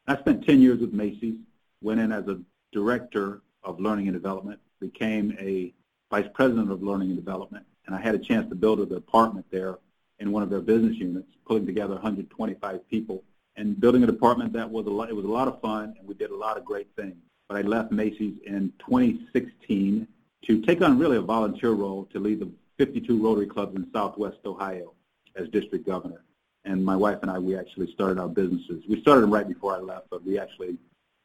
I 0.06 0.17
spent 0.17 0.44
10 0.44 0.61
years 0.61 0.81
with 0.81 0.93
Macy's, 0.93 1.37
went 1.81 2.00
in 2.00 2.12
as 2.12 2.27
a 2.29 2.41
director 2.73 3.41
of 3.62 3.79
learning 3.81 4.09
and 4.09 4.15
development, 4.15 4.61
became 4.81 5.37
a 5.39 5.73
vice 6.11 6.29
president 6.35 6.71
of 6.71 6.83
learning 6.83 7.09
and 7.09 7.17
development, 7.17 7.65
and 7.87 7.94
I 7.94 8.00
had 8.00 8.15
a 8.15 8.19
chance 8.19 8.49
to 8.49 8.55
build 8.55 8.81
a 8.81 8.87
department 8.87 9.47
there 9.50 9.79
in 10.19 10.33
one 10.33 10.43
of 10.43 10.50
their 10.50 10.61
business 10.61 10.97
units, 10.97 11.29
pulling 11.47 11.67
together 11.67 11.94
125 11.94 12.89
people 12.89 13.23
and 13.57 13.79
building 13.81 14.03
a 14.03 14.07
department 14.07 14.53
that 14.55 14.71
was 14.71 14.87
a 14.87 14.91
lot, 14.91 15.09
it 15.09 15.17
was 15.17 15.25
a 15.25 15.29
lot 15.29 15.49
of 15.49 15.61
fun, 15.61 15.95
and 15.99 16.07
we 16.07 16.15
did 16.15 16.31
a 16.31 16.37
lot 16.37 16.57
of 16.57 16.65
great 16.65 16.89
things. 16.97 17.17
But 17.49 17.59
I 17.59 17.63
left 17.63 17.93
Macy's 17.93 18.35
in 18.47 18.73
2016 18.79 20.07
to 20.47 20.61
take 20.63 20.81
on 20.83 20.99
really 20.99 21.17
a 21.17 21.23
volunteer 21.23 21.73
role 21.73 22.09
to 22.13 22.19
lead 22.19 22.41
the 22.41 22.51
52 22.79 23.23
Rotary 23.23 23.47
clubs 23.47 23.77
in 23.77 23.87
Southwest 23.93 24.39
Ohio 24.45 24.95
as 25.37 25.49
district 25.49 25.87
governor. 25.87 26.23
And 26.65 26.85
my 26.85 26.97
wife 26.97 27.19
and 27.23 27.31
I, 27.31 27.39
we 27.39 27.57
actually 27.57 27.93
started 27.93 28.19
our 28.19 28.29
businesses. 28.29 28.85
We 28.89 29.01
started 29.01 29.23
them 29.23 29.33
right 29.33 29.47
before 29.47 29.75
I 29.75 29.79
left, 29.79 30.09
but 30.11 30.25
we 30.25 30.39
actually 30.39 30.79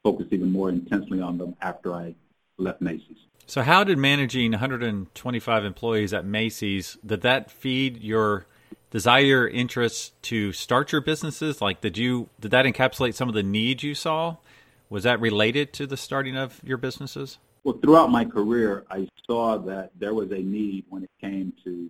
focused 0.04 0.34
even 0.34 0.52
more 0.52 0.70
intensely 0.70 1.22
on 1.22 1.38
them 1.38 1.56
after 1.62 1.94
I 1.94 2.16
left 2.58 2.82
Macy's. 2.82 3.18
So, 3.46 3.62
how 3.62 3.84
did 3.84 3.98
managing 3.98 4.52
125 4.52 5.64
employees 5.64 6.14
at 6.14 6.26
Macy's 6.26 6.98
did 7.06 7.22
that 7.22 7.50
feed 7.50 8.04
your 8.04 8.46
desire, 8.90 9.48
interest 9.48 10.22
to 10.24 10.52
start 10.54 10.92
your 10.92 11.02
businesses? 11.02 11.62
Like, 11.62 11.82
did 11.82 11.98
you 11.98 12.30
did 12.40 12.52
that 12.52 12.66
encapsulate 12.66 13.14
some 13.14 13.30
of 13.30 13.36
the 13.36 13.44
needs 13.44 13.84
you 13.84 13.96
saw? 13.96 14.38
Was 14.90 15.04
that 15.04 15.20
related 15.20 15.74
to 15.74 15.88
the 15.88 15.98
starting 15.98 16.38
of 16.38 16.62
your 16.64 16.78
businesses? 16.78 17.38
Well, 17.64 17.78
throughout 17.82 18.10
my 18.10 18.24
career, 18.24 18.86
I 18.90 19.08
saw 19.26 19.58
that 19.58 19.92
there 20.00 20.14
was 20.14 20.32
a 20.32 20.40
need 20.40 20.86
when 20.88 21.04
it 21.04 21.12
came 21.20 21.52
to 21.66 21.90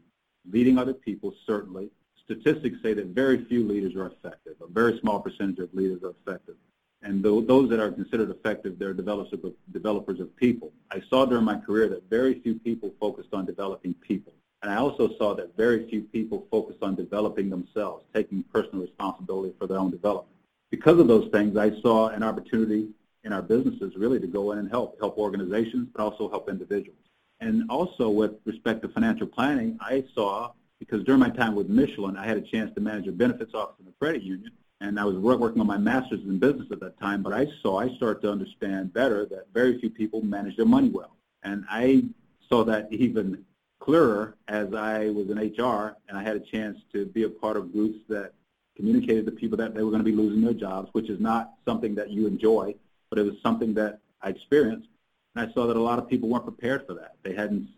leading 0.51 0.77
other 0.77 0.93
people. 0.93 1.33
Certainly, 1.45 1.91
statistics 2.24 2.77
say 2.81 2.93
that 2.93 3.07
very 3.07 3.45
few 3.45 3.67
leaders 3.67 3.95
are 3.95 4.07
effective. 4.07 4.55
A 4.62 4.67
very 4.67 5.00
small 5.00 5.19
percentage 5.19 5.60
of 5.60 5.74
leaders 5.74 6.01
are 6.03 6.15
effective 6.22 6.55
and 7.03 7.24
those 7.24 7.69
that 7.69 7.79
are 7.79 7.91
considered 7.91 8.31
effective, 8.31 8.79
they're 8.79 8.93
developers 8.93 9.39
of, 9.43 9.53
developers 9.72 10.19
of 10.19 10.36
people. 10.36 10.72
I 10.91 11.01
saw 11.10 11.25
during 11.25 11.45
my 11.45 11.57
career 11.57 11.88
that 11.89 12.10
very 12.10 12.39
few 12.41 12.55
people 12.55 12.91
focused 13.00 13.33
on 13.33 13.45
developing 13.45 13.93
people. 13.93 14.33
And 14.61 14.71
I 14.71 14.77
also 14.77 15.15
saw 15.17 15.35
that 15.35 15.55
very 15.55 15.87
few 15.89 16.01
people 16.01 16.47
focused 16.49 16.81
on 16.81 16.95
developing 16.95 17.49
themselves, 17.49 18.05
taking 18.13 18.43
personal 18.51 18.81
responsibility 18.81 19.53
for 19.59 19.67
their 19.67 19.77
own 19.77 19.91
development. 19.91 20.35
Because 20.71 20.99
of 20.99 21.07
those 21.07 21.29
things, 21.31 21.57
I 21.57 21.79
saw 21.81 22.09
an 22.09 22.23
opportunity 22.23 22.89
in 23.23 23.33
our 23.33 23.41
businesses 23.41 23.95
really 23.95 24.19
to 24.19 24.27
go 24.27 24.51
in 24.51 24.57
and 24.57 24.69
help, 24.69 24.99
help 24.99 25.17
organizations, 25.17 25.89
but 25.93 26.01
also 26.01 26.29
help 26.29 26.49
individuals. 26.49 26.97
And 27.39 27.69
also 27.69 28.09
with 28.09 28.31
respect 28.45 28.81
to 28.81 28.89
financial 28.89 29.27
planning, 29.27 29.77
I 29.79 30.03
saw, 30.15 30.53
because 30.79 31.03
during 31.03 31.19
my 31.19 31.29
time 31.29 31.55
with 31.55 31.69
Michelin, 31.69 32.17
I 32.17 32.25
had 32.25 32.37
a 32.37 32.41
chance 32.41 32.73
to 32.75 32.81
manage 32.81 33.07
a 33.07 33.11
benefits 33.11 33.53
office 33.53 33.75
in 33.79 33.87
a 33.87 33.91
credit 33.99 34.23
union, 34.23 34.51
and 34.81 34.99
I 34.99 35.05
was 35.05 35.15
working 35.17 35.59
on 35.61 35.67
my 35.67 35.77
master's 35.77 36.21
in 36.21 36.39
business 36.39 36.67
at 36.71 36.79
that 36.79 36.99
time, 36.99 37.21
but 37.21 37.33
I 37.33 37.47
saw, 37.61 37.79
I 37.79 37.95
started 37.95 38.21
to 38.21 38.31
understand 38.31 38.93
better 38.93 39.25
that 39.27 39.47
very 39.53 39.79
few 39.79 39.89
people 39.89 40.21
manage 40.21 40.55
their 40.55 40.65
money 40.65 40.89
well. 40.89 41.15
And 41.43 41.65
I 41.69 42.03
saw 42.49 42.63
that 42.65 42.87
even 42.91 43.43
clearer 43.88 44.36
as 44.50 44.74
I 44.74 45.10
was 45.12 45.29
in 45.29 45.38
HR 45.38 45.96
and 46.10 46.17
I 46.17 46.22
had 46.22 46.36
a 46.36 46.41
chance 46.41 46.77
to 46.91 47.06
be 47.06 47.24
a 47.24 47.29
part 47.29 47.56
of 47.56 47.72
groups 47.72 48.00
that 48.10 48.34
communicated 48.75 49.25
to 49.25 49.32
people 49.32 49.58
that 49.58 49.74
they 49.74 49.82
were 49.82 49.89
going 49.89 50.03
to 50.03 50.12
be 50.12 50.15
losing 50.15 50.41
their 50.41 50.53
jobs, 50.53 50.89
which 50.91 51.10
is 51.10 51.22
not 51.22 51.53
something 51.65 51.96
that 51.96 52.10
you 52.10 52.27
enjoy, 52.27 52.75
but 53.10 53.17
it 53.17 53.24
was 53.24 53.36
something 53.41 53.74
that 53.75 54.00
I 54.22 54.29
experienced. 54.29 54.89
And 55.36 55.50
I 55.50 55.53
saw 55.53 55.67
that 55.67 55.77
a 55.77 55.82
lot 55.82 56.00
of 56.00 56.10
people 56.10 56.27
weren't 56.27 56.44
prepared 56.44 56.86
for 56.86 56.96
that. 56.96 57.15
They 57.24 57.34
hadn't 57.34 57.70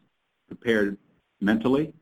prepared 0.47 0.97
mentally, 1.41 1.93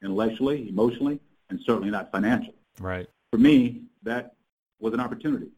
intellectually, 0.00 0.68
emotionally, 0.68 1.18
and 1.50 1.58
certainly 1.66 1.90
not 1.90 2.12
financially. 2.12 2.54
Right. 2.80 3.08
For 3.32 3.38
me, 3.38 3.82
that 4.04 4.36
was 4.78 4.94
an 4.94 5.00
opportunity. 5.00 5.50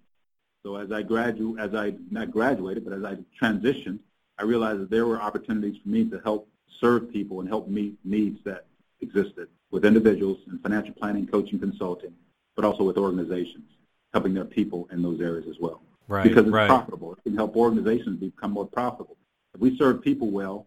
So 0.65 0.77
as 0.77 0.91
I 0.91 1.03
gradu- 1.03 1.59
as 1.61 1.75
I 1.75 1.95
not 2.11 2.31
graduated, 2.31 2.85
but 2.85 2.95
as 2.95 3.05
I 3.05 3.19
transitioned, 3.39 3.99
I 4.39 4.45
realized 4.45 4.81
that 4.81 4.91
there 4.91 5.07
were 5.07 5.21
opportunities 5.21 5.77
for 5.83 5.91
me 5.91 6.07
to 6.07 6.19
help 6.21 6.49
serve 6.81 7.11
people 7.13 7.41
and 7.41 7.49
help 7.49 7.69
meet 7.69 7.97
needs 8.05 8.39
that 8.45 8.67
existed 9.01 9.49
with 9.71 9.85
individuals 9.85 10.39
in 10.51 10.59
financial 10.59 10.95
planning, 10.95 11.27
coaching, 11.27 11.59
consulting, 11.59 12.13
but 12.57 12.65
also 12.65 12.85
with 12.85 12.97
organizations. 12.97 13.65
helping 14.15 14.33
their 14.33 14.45
people 14.47 14.89
in 14.91 15.03
those 15.03 15.21
areas 15.21 15.47
as 15.51 15.57
well. 15.61 15.83
Right. 16.09 16.25
Because 16.25 16.47
it's 16.47 16.53
right. 16.53 16.67
profitable. 16.67 17.13
It 17.13 17.23
can 17.23 17.37
help 17.37 17.55
organizations 17.57 18.19
become 18.19 18.53
more 18.53 18.67
profitable. 18.67 19.19
If 19.55 19.61
we 19.61 19.77
serve 19.77 20.01
people 20.01 20.31
well, 20.31 20.67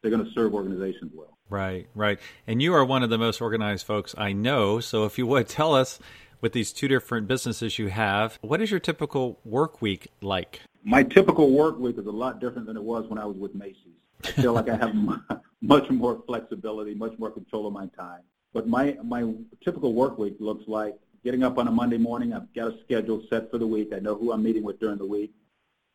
they're 0.00 0.10
going 0.12 0.24
to 0.24 0.30
serve 0.30 0.54
organizations 0.54 1.10
well. 1.12 1.36
Right, 1.48 1.88
right. 1.96 2.20
And 2.46 2.62
you 2.62 2.74
are 2.74 2.84
one 2.84 3.02
of 3.02 3.10
the 3.10 3.18
most 3.18 3.40
organized 3.40 3.86
folks 3.86 4.14
I 4.16 4.32
know. 4.32 4.78
So 4.78 5.04
if 5.04 5.18
you 5.18 5.26
would 5.26 5.48
tell 5.60 5.74
us 5.74 5.98
with 6.40 6.52
these 6.52 6.72
two 6.72 6.86
different 6.86 7.26
businesses 7.26 7.78
you 7.78 7.88
have, 7.88 8.38
what 8.40 8.60
is 8.60 8.70
your 8.70 8.80
typical 8.80 9.40
work 9.44 9.82
week 9.82 10.08
like? 10.20 10.60
My 10.84 11.02
typical 11.02 11.50
work 11.50 11.78
week 11.78 11.98
is 11.98 12.06
a 12.06 12.12
lot 12.12 12.40
different 12.40 12.68
than 12.68 12.76
it 12.76 12.82
was 12.84 13.08
when 13.08 13.18
I 13.18 13.24
was 13.24 13.36
with 13.36 13.54
Macy's. 13.54 13.96
Feel 14.34 14.52
like 14.52 14.68
I 14.68 14.76
have 14.76 14.94
much 15.60 15.88
more 15.90 16.22
flexibility, 16.26 16.94
much 16.94 17.18
more 17.18 17.30
control 17.30 17.66
of 17.66 17.72
my 17.72 17.86
time. 17.86 18.22
But 18.52 18.66
my, 18.68 18.96
my 19.04 19.34
typical 19.64 19.92
work 19.92 20.18
week 20.18 20.36
looks 20.38 20.64
like 20.66 20.96
getting 21.24 21.42
up 21.42 21.58
on 21.58 21.68
a 21.68 21.70
Monday 21.70 21.98
morning. 21.98 22.32
I've 22.32 22.52
got 22.54 22.68
a 22.68 22.78
schedule 22.84 23.22
set 23.28 23.50
for 23.50 23.58
the 23.58 23.66
week. 23.66 23.92
I 23.94 23.98
know 23.98 24.14
who 24.14 24.32
I'm 24.32 24.42
meeting 24.42 24.62
with 24.62 24.78
during 24.80 24.98
the 24.98 25.06
week. 25.06 25.32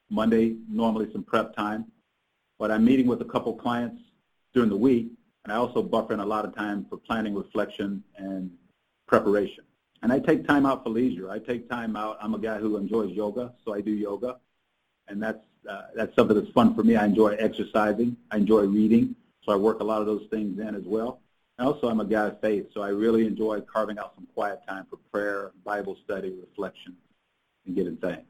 Monday, 0.09 0.57
normally 0.69 1.09
some 1.11 1.23
prep 1.23 1.55
time. 1.55 1.85
But 2.59 2.69
I'm 2.69 2.85
meeting 2.85 3.07
with 3.07 3.21
a 3.21 3.25
couple 3.25 3.55
clients 3.55 4.01
during 4.53 4.69
the 4.69 4.77
week, 4.77 5.07
and 5.43 5.53
I 5.53 5.55
also 5.55 5.81
buffer 5.81 6.13
in 6.13 6.19
a 6.19 6.25
lot 6.25 6.45
of 6.45 6.55
time 6.55 6.85
for 6.89 6.97
planning, 6.97 7.33
reflection, 7.33 8.03
and 8.17 8.51
preparation. 9.07 9.63
And 10.03 10.11
I 10.11 10.19
take 10.19 10.45
time 10.45 10.65
out 10.65 10.83
for 10.83 10.89
leisure. 10.89 11.29
I 11.29 11.39
take 11.39 11.69
time 11.69 11.95
out. 11.95 12.17
I'm 12.21 12.33
a 12.33 12.39
guy 12.39 12.57
who 12.57 12.77
enjoys 12.77 13.11
yoga, 13.11 13.53
so 13.63 13.73
I 13.73 13.81
do 13.81 13.91
yoga, 13.91 14.37
and 15.07 15.21
that's 15.21 15.43
uh, 15.69 15.81
that's 15.95 16.15
something 16.15 16.35
that's 16.35 16.51
fun 16.51 16.75
for 16.75 16.83
me. 16.83 16.95
I 16.95 17.05
enjoy 17.05 17.35
exercising. 17.35 18.17
I 18.31 18.37
enjoy 18.37 18.61
reading, 18.61 19.15
so 19.45 19.51
I 19.51 19.55
work 19.55 19.79
a 19.79 19.83
lot 19.83 20.01
of 20.01 20.07
those 20.07 20.27
things 20.29 20.59
in 20.59 20.75
as 20.75 20.83
well. 20.85 21.19
And 21.57 21.67
also, 21.67 21.89
I'm 21.89 21.99
a 21.99 22.05
guy 22.05 22.27
of 22.27 22.41
faith, 22.41 22.67
so 22.73 22.81
I 22.81 22.89
really 22.89 23.27
enjoy 23.27 23.61
carving 23.61 23.99
out 23.99 24.13
some 24.15 24.27
quiet 24.33 24.61
time 24.67 24.87
for 24.89 24.97
prayer, 25.11 25.51
Bible 25.63 25.97
study, 26.03 26.33
reflection, 26.39 26.95
and 27.65 27.75
giving 27.75 27.97
thanks. 27.97 28.25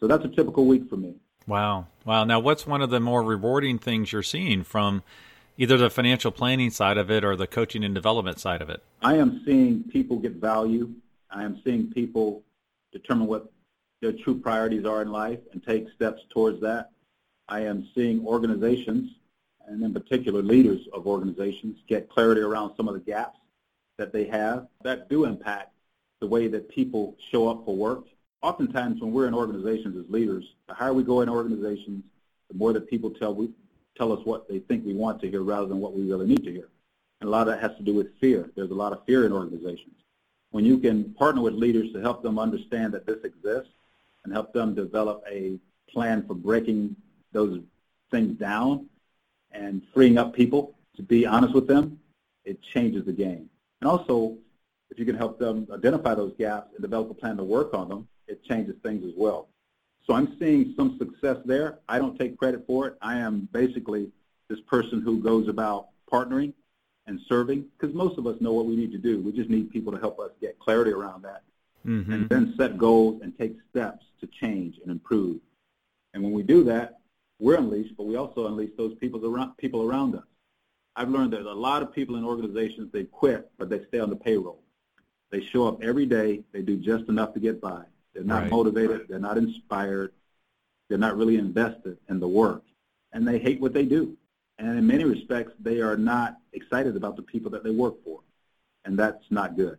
So 0.00 0.06
that's 0.06 0.24
a 0.24 0.28
typical 0.28 0.66
week 0.66 0.88
for 0.88 0.96
me. 0.96 1.14
Wow. 1.46 1.86
Wow. 2.04 2.24
Now, 2.24 2.40
what's 2.40 2.66
one 2.66 2.80
of 2.80 2.90
the 2.90 3.00
more 3.00 3.22
rewarding 3.22 3.78
things 3.78 4.12
you're 4.12 4.22
seeing 4.22 4.64
from 4.64 5.02
either 5.58 5.76
the 5.76 5.90
financial 5.90 6.30
planning 6.30 6.70
side 6.70 6.96
of 6.96 7.10
it 7.10 7.24
or 7.24 7.36
the 7.36 7.46
coaching 7.46 7.84
and 7.84 7.94
development 7.94 8.38
side 8.38 8.62
of 8.62 8.70
it? 8.70 8.82
I 9.02 9.16
am 9.16 9.42
seeing 9.44 9.84
people 9.84 10.18
get 10.18 10.36
value. 10.36 10.94
I 11.30 11.44
am 11.44 11.60
seeing 11.64 11.90
people 11.90 12.42
determine 12.92 13.26
what 13.26 13.52
their 14.04 14.12
true 14.12 14.38
priorities 14.38 14.84
are 14.84 15.00
in 15.00 15.10
life 15.10 15.38
and 15.52 15.64
take 15.64 15.90
steps 15.96 16.20
towards 16.28 16.60
that. 16.60 16.90
I 17.48 17.60
am 17.60 17.88
seeing 17.94 18.26
organizations, 18.26 19.12
and 19.66 19.82
in 19.82 19.94
particular 19.94 20.42
leaders 20.42 20.86
of 20.92 21.06
organizations, 21.06 21.78
get 21.88 22.10
clarity 22.10 22.42
around 22.42 22.76
some 22.76 22.86
of 22.86 22.92
the 22.92 23.00
gaps 23.00 23.38
that 23.96 24.12
they 24.12 24.24
have 24.24 24.66
that 24.82 25.08
do 25.08 25.24
impact 25.24 25.72
the 26.20 26.26
way 26.26 26.48
that 26.48 26.68
people 26.68 27.16
show 27.30 27.48
up 27.48 27.64
for 27.64 27.74
work. 27.74 28.04
Oftentimes 28.42 29.00
when 29.00 29.10
we're 29.10 29.26
in 29.26 29.32
organizations 29.32 29.96
as 29.96 30.10
leaders, 30.12 30.44
the 30.68 30.74
higher 30.74 30.92
we 30.92 31.02
go 31.02 31.22
in 31.22 31.30
organizations, 31.30 32.04
the 32.50 32.58
more 32.58 32.74
that 32.74 32.90
people 32.90 33.08
tell, 33.08 33.34
we, 33.34 33.48
tell 33.96 34.12
us 34.12 34.20
what 34.26 34.46
they 34.50 34.58
think 34.58 34.84
we 34.84 34.92
want 34.92 35.18
to 35.22 35.30
hear 35.30 35.42
rather 35.42 35.66
than 35.66 35.80
what 35.80 35.94
we 35.94 36.02
really 36.02 36.26
need 36.26 36.44
to 36.44 36.52
hear. 36.52 36.68
And 37.22 37.28
a 37.28 37.30
lot 37.30 37.48
of 37.48 37.54
that 37.54 37.62
has 37.62 37.74
to 37.78 37.82
do 37.82 37.94
with 37.94 38.18
fear. 38.20 38.50
There's 38.54 38.70
a 38.70 38.74
lot 38.74 38.92
of 38.92 39.02
fear 39.06 39.24
in 39.24 39.32
organizations. 39.32 39.94
When 40.50 40.66
you 40.66 40.76
can 40.76 41.14
partner 41.14 41.40
with 41.40 41.54
leaders 41.54 41.90
to 41.94 42.02
help 42.02 42.22
them 42.22 42.38
understand 42.38 42.92
that 42.92 43.06
this 43.06 43.24
exists 43.24 43.70
and 44.24 44.32
help 44.32 44.52
them 44.52 44.74
develop 44.74 45.22
a 45.30 45.58
plan 45.88 46.26
for 46.26 46.34
breaking 46.34 46.96
those 47.32 47.60
things 48.10 48.38
down 48.38 48.86
and 49.52 49.82
freeing 49.92 50.18
up 50.18 50.34
people 50.34 50.74
to 50.96 51.02
be 51.02 51.26
honest 51.26 51.54
with 51.54 51.66
them, 51.66 51.98
it 52.44 52.62
changes 52.62 53.04
the 53.04 53.12
game. 53.12 53.48
And 53.80 53.90
also, 53.90 54.36
if 54.90 54.98
you 54.98 55.04
can 55.04 55.16
help 55.16 55.38
them 55.38 55.66
identify 55.72 56.14
those 56.14 56.34
gaps 56.38 56.70
and 56.74 56.82
develop 56.82 57.10
a 57.10 57.14
plan 57.14 57.36
to 57.38 57.44
work 57.44 57.74
on 57.74 57.88
them, 57.88 58.08
it 58.28 58.44
changes 58.44 58.76
things 58.82 59.04
as 59.04 59.12
well. 59.16 59.48
So 60.06 60.14
I'm 60.14 60.36
seeing 60.38 60.74
some 60.76 60.98
success 60.98 61.38
there. 61.44 61.78
I 61.88 61.98
don't 61.98 62.18
take 62.18 62.38
credit 62.38 62.64
for 62.66 62.86
it. 62.86 62.96
I 63.00 63.18
am 63.18 63.48
basically 63.52 64.10
this 64.48 64.60
person 64.60 65.00
who 65.00 65.20
goes 65.20 65.48
about 65.48 65.88
partnering 66.10 66.52
and 67.06 67.18
serving 67.28 67.66
because 67.78 67.94
most 67.94 68.18
of 68.18 68.26
us 68.26 68.40
know 68.40 68.52
what 68.52 68.66
we 68.66 68.76
need 68.76 68.92
to 68.92 68.98
do. 68.98 69.20
We 69.20 69.32
just 69.32 69.50
need 69.50 69.70
people 69.70 69.92
to 69.92 69.98
help 69.98 70.20
us 70.20 70.30
get 70.40 70.58
clarity 70.58 70.92
around 70.92 71.22
that 71.22 71.42
mm-hmm. 71.86 72.12
and 72.12 72.28
then 72.28 72.54
set 72.56 72.78
goals 72.78 73.20
and 73.22 73.36
take 73.36 73.56
steps 73.70 74.04
to 74.20 74.26
change 74.26 74.78
and 74.82 74.90
improve. 74.90 75.40
And 76.12 76.22
when 76.22 76.32
we 76.32 76.42
do 76.42 76.64
that, 76.64 76.98
we're 77.38 77.56
unleashed, 77.56 77.96
but 77.96 78.04
we 78.06 78.16
also 78.16 78.46
unleash 78.46 78.70
those 78.76 78.94
people 78.94 79.24
around, 79.26 79.56
people 79.56 79.82
around 79.82 80.14
us. 80.14 80.24
I've 80.96 81.08
learned 81.08 81.32
that 81.32 81.42
a 81.42 81.52
lot 81.52 81.82
of 81.82 81.92
people 81.92 82.16
in 82.16 82.24
organizations, 82.24 82.92
they 82.92 83.04
quit, 83.04 83.50
but 83.58 83.68
they 83.68 83.84
stay 83.86 83.98
on 83.98 84.10
the 84.10 84.16
payroll. 84.16 84.60
They 85.30 85.42
show 85.42 85.66
up 85.66 85.82
every 85.82 86.06
day. 86.06 86.44
They 86.52 86.62
do 86.62 86.76
just 86.76 87.08
enough 87.08 87.34
to 87.34 87.40
get 87.40 87.60
by. 87.60 87.82
They're 88.14 88.22
not 88.22 88.42
right. 88.42 88.50
motivated. 88.50 89.08
They're 89.08 89.18
not 89.18 89.36
inspired. 89.36 90.12
They're 90.88 90.98
not 90.98 91.16
really 91.16 91.36
invested 91.36 91.98
in 92.08 92.20
the 92.20 92.28
work. 92.28 92.62
And 93.12 93.26
they 93.26 93.38
hate 93.38 93.60
what 93.60 93.72
they 93.74 93.84
do. 93.84 94.16
And 94.58 94.78
in 94.78 94.86
many 94.86 95.02
respects, 95.02 95.52
they 95.58 95.80
are 95.80 95.96
not 95.96 96.36
excited 96.52 96.96
about 96.96 97.16
the 97.16 97.22
people 97.22 97.50
that 97.50 97.64
they 97.64 97.70
work 97.70 97.96
for. 98.04 98.20
And 98.84 98.96
that's 98.96 99.24
not 99.30 99.56
good. 99.56 99.78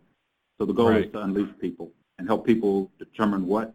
So 0.58 0.66
the 0.66 0.72
goal 0.72 0.90
right. 0.90 1.04
is 1.04 1.12
to 1.12 1.20
unleash 1.20 1.50
people 1.60 1.92
and 2.18 2.26
help 2.26 2.46
people 2.46 2.90
determine 2.98 3.46
what 3.46 3.74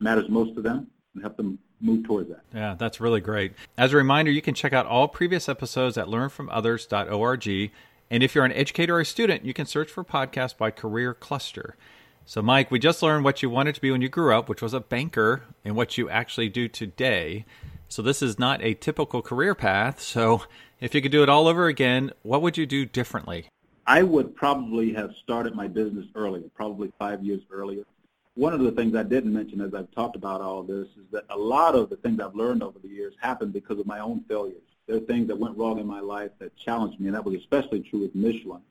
matters 0.00 0.28
most 0.28 0.54
to 0.56 0.62
them 0.62 0.88
and 1.14 1.22
help 1.22 1.36
them 1.36 1.58
move 1.80 2.04
towards 2.04 2.28
that. 2.28 2.42
Yeah, 2.54 2.74
that's 2.78 3.00
really 3.00 3.20
great. 3.20 3.52
As 3.76 3.92
a 3.92 3.96
reminder, 3.96 4.30
you 4.30 4.42
can 4.42 4.54
check 4.54 4.72
out 4.72 4.86
all 4.86 5.08
previous 5.08 5.48
episodes 5.48 5.98
at 5.98 6.06
learnfromothers.org. 6.06 7.70
And 8.10 8.22
if 8.22 8.34
you're 8.34 8.44
an 8.44 8.52
educator 8.52 8.96
or 8.96 9.00
a 9.00 9.06
student, 9.06 9.44
you 9.44 9.54
can 9.54 9.66
search 9.66 9.90
for 9.90 10.04
podcasts 10.04 10.56
by 10.56 10.70
career 10.70 11.14
cluster. 11.14 11.76
So, 12.24 12.40
Mike, 12.40 12.70
we 12.70 12.78
just 12.78 13.02
learned 13.02 13.24
what 13.24 13.42
you 13.42 13.50
wanted 13.50 13.74
to 13.74 13.80
be 13.80 13.90
when 13.90 14.02
you 14.02 14.08
grew 14.08 14.34
up, 14.34 14.48
which 14.48 14.62
was 14.62 14.74
a 14.74 14.80
banker, 14.80 15.42
and 15.64 15.74
what 15.74 15.98
you 15.98 16.08
actually 16.08 16.48
do 16.48 16.68
today. 16.68 17.44
So, 17.88 18.00
this 18.00 18.22
is 18.22 18.38
not 18.38 18.62
a 18.62 18.74
typical 18.74 19.22
career 19.22 19.54
path. 19.54 20.00
So, 20.00 20.42
if 20.80 20.94
you 20.94 21.02
could 21.02 21.10
do 21.10 21.22
it 21.22 21.28
all 21.28 21.48
over 21.48 21.66
again, 21.66 22.12
what 22.22 22.42
would 22.42 22.56
you 22.56 22.66
do 22.66 22.84
differently? 22.84 23.48
I 23.86 24.02
would 24.02 24.34
probably 24.36 24.92
have 24.94 25.12
started 25.22 25.54
my 25.54 25.66
business 25.66 26.06
earlier, 26.14 26.44
probably 26.54 26.92
five 26.98 27.24
years 27.24 27.40
earlier. 27.50 27.84
One 28.34 28.54
of 28.54 28.60
the 28.60 28.70
things 28.72 28.94
I 28.94 29.02
didn't 29.02 29.32
mention 29.32 29.60
as 29.60 29.74
I've 29.74 29.90
talked 29.90 30.16
about 30.16 30.40
all 30.40 30.62
this 30.62 30.86
is 30.88 31.04
that 31.10 31.24
a 31.30 31.36
lot 31.36 31.74
of 31.74 31.90
the 31.90 31.96
things 31.96 32.20
I've 32.20 32.34
learned 32.34 32.62
over 32.62 32.78
the 32.78 32.88
years 32.88 33.14
happened 33.20 33.52
because 33.52 33.78
of 33.78 33.86
my 33.86 33.98
own 33.98 34.24
failures. 34.28 34.62
There 34.86 34.96
are 34.96 35.00
things 35.00 35.28
that 35.28 35.38
went 35.38 35.56
wrong 35.56 35.78
in 35.78 35.86
my 35.86 36.00
life 36.00 36.30
that 36.38 36.56
challenged 36.56 37.00
me, 37.00 37.06
and 37.08 37.14
that 37.14 37.24
was 37.24 37.34
especially 37.34 37.80
true 37.80 38.00
with 38.00 38.14
Michelin. 38.14 38.62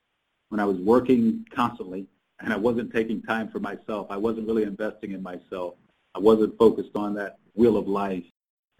When 0.50 0.60
I 0.60 0.66
was 0.66 0.78
working 0.78 1.46
constantly 1.54 2.08
and 2.40 2.52
I 2.52 2.58
wasn't 2.58 2.92
taking 2.92 3.22
time 3.22 3.50
for 3.50 3.60
myself. 3.60 4.08
I 4.10 4.18
wasn't 4.18 4.48
really 4.48 4.64
investing 4.64 5.12
in 5.12 5.22
myself. 5.22 5.76
I 6.16 6.20
wasn't 6.20 6.58
focused 6.58 6.96
on 6.96 7.14
that 7.16 7.38
wheel 7.54 7.78
of 7.78 7.88
life 7.88 8.26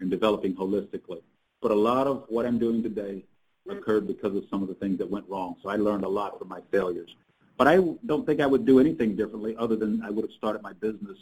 and 0.00 0.10
developing 0.10 0.54
holistically. 0.54 1.22
But 1.60 1.70
a 1.70 1.76
lot 1.76 2.06
of 2.06 2.24
what 2.28 2.44
I'm 2.44 2.58
doing 2.58 2.82
today 2.82 3.24
Mm-hmm. 3.68 3.78
occurred 3.78 4.08
because 4.08 4.34
of 4.36 4.44
some 4.50 4.62
of 4.62 4.68
the 4.68 4.74
things 4.74 4.98
that 4.98 5.08
went 5.08 5.28
wrong. 5.28 5.54
So 5.62 5.68
I 5.68 5.76
learned 5.76 6.04
a 6.04 6.08
lot 6.08 6.36
from 6.36 6.48
my 6.48 6.60
failures. 6.72 7.14
But 7.56 7.68
I 7.68 7.76
don't 8.06 8.26
think 8.26 8.40
I 8.40 8.46
would 8.46 8.66
do 8.66 8.80
anything 8.80 9.14
differently 9.14 9.54
other 9.56 9.76
than 9.76 10.02
I 10.02 10.10
would 10.10 10.24
have 10.24 10.32
started 10.32 10.62
my 10.62 10.72
business 10.72 11.18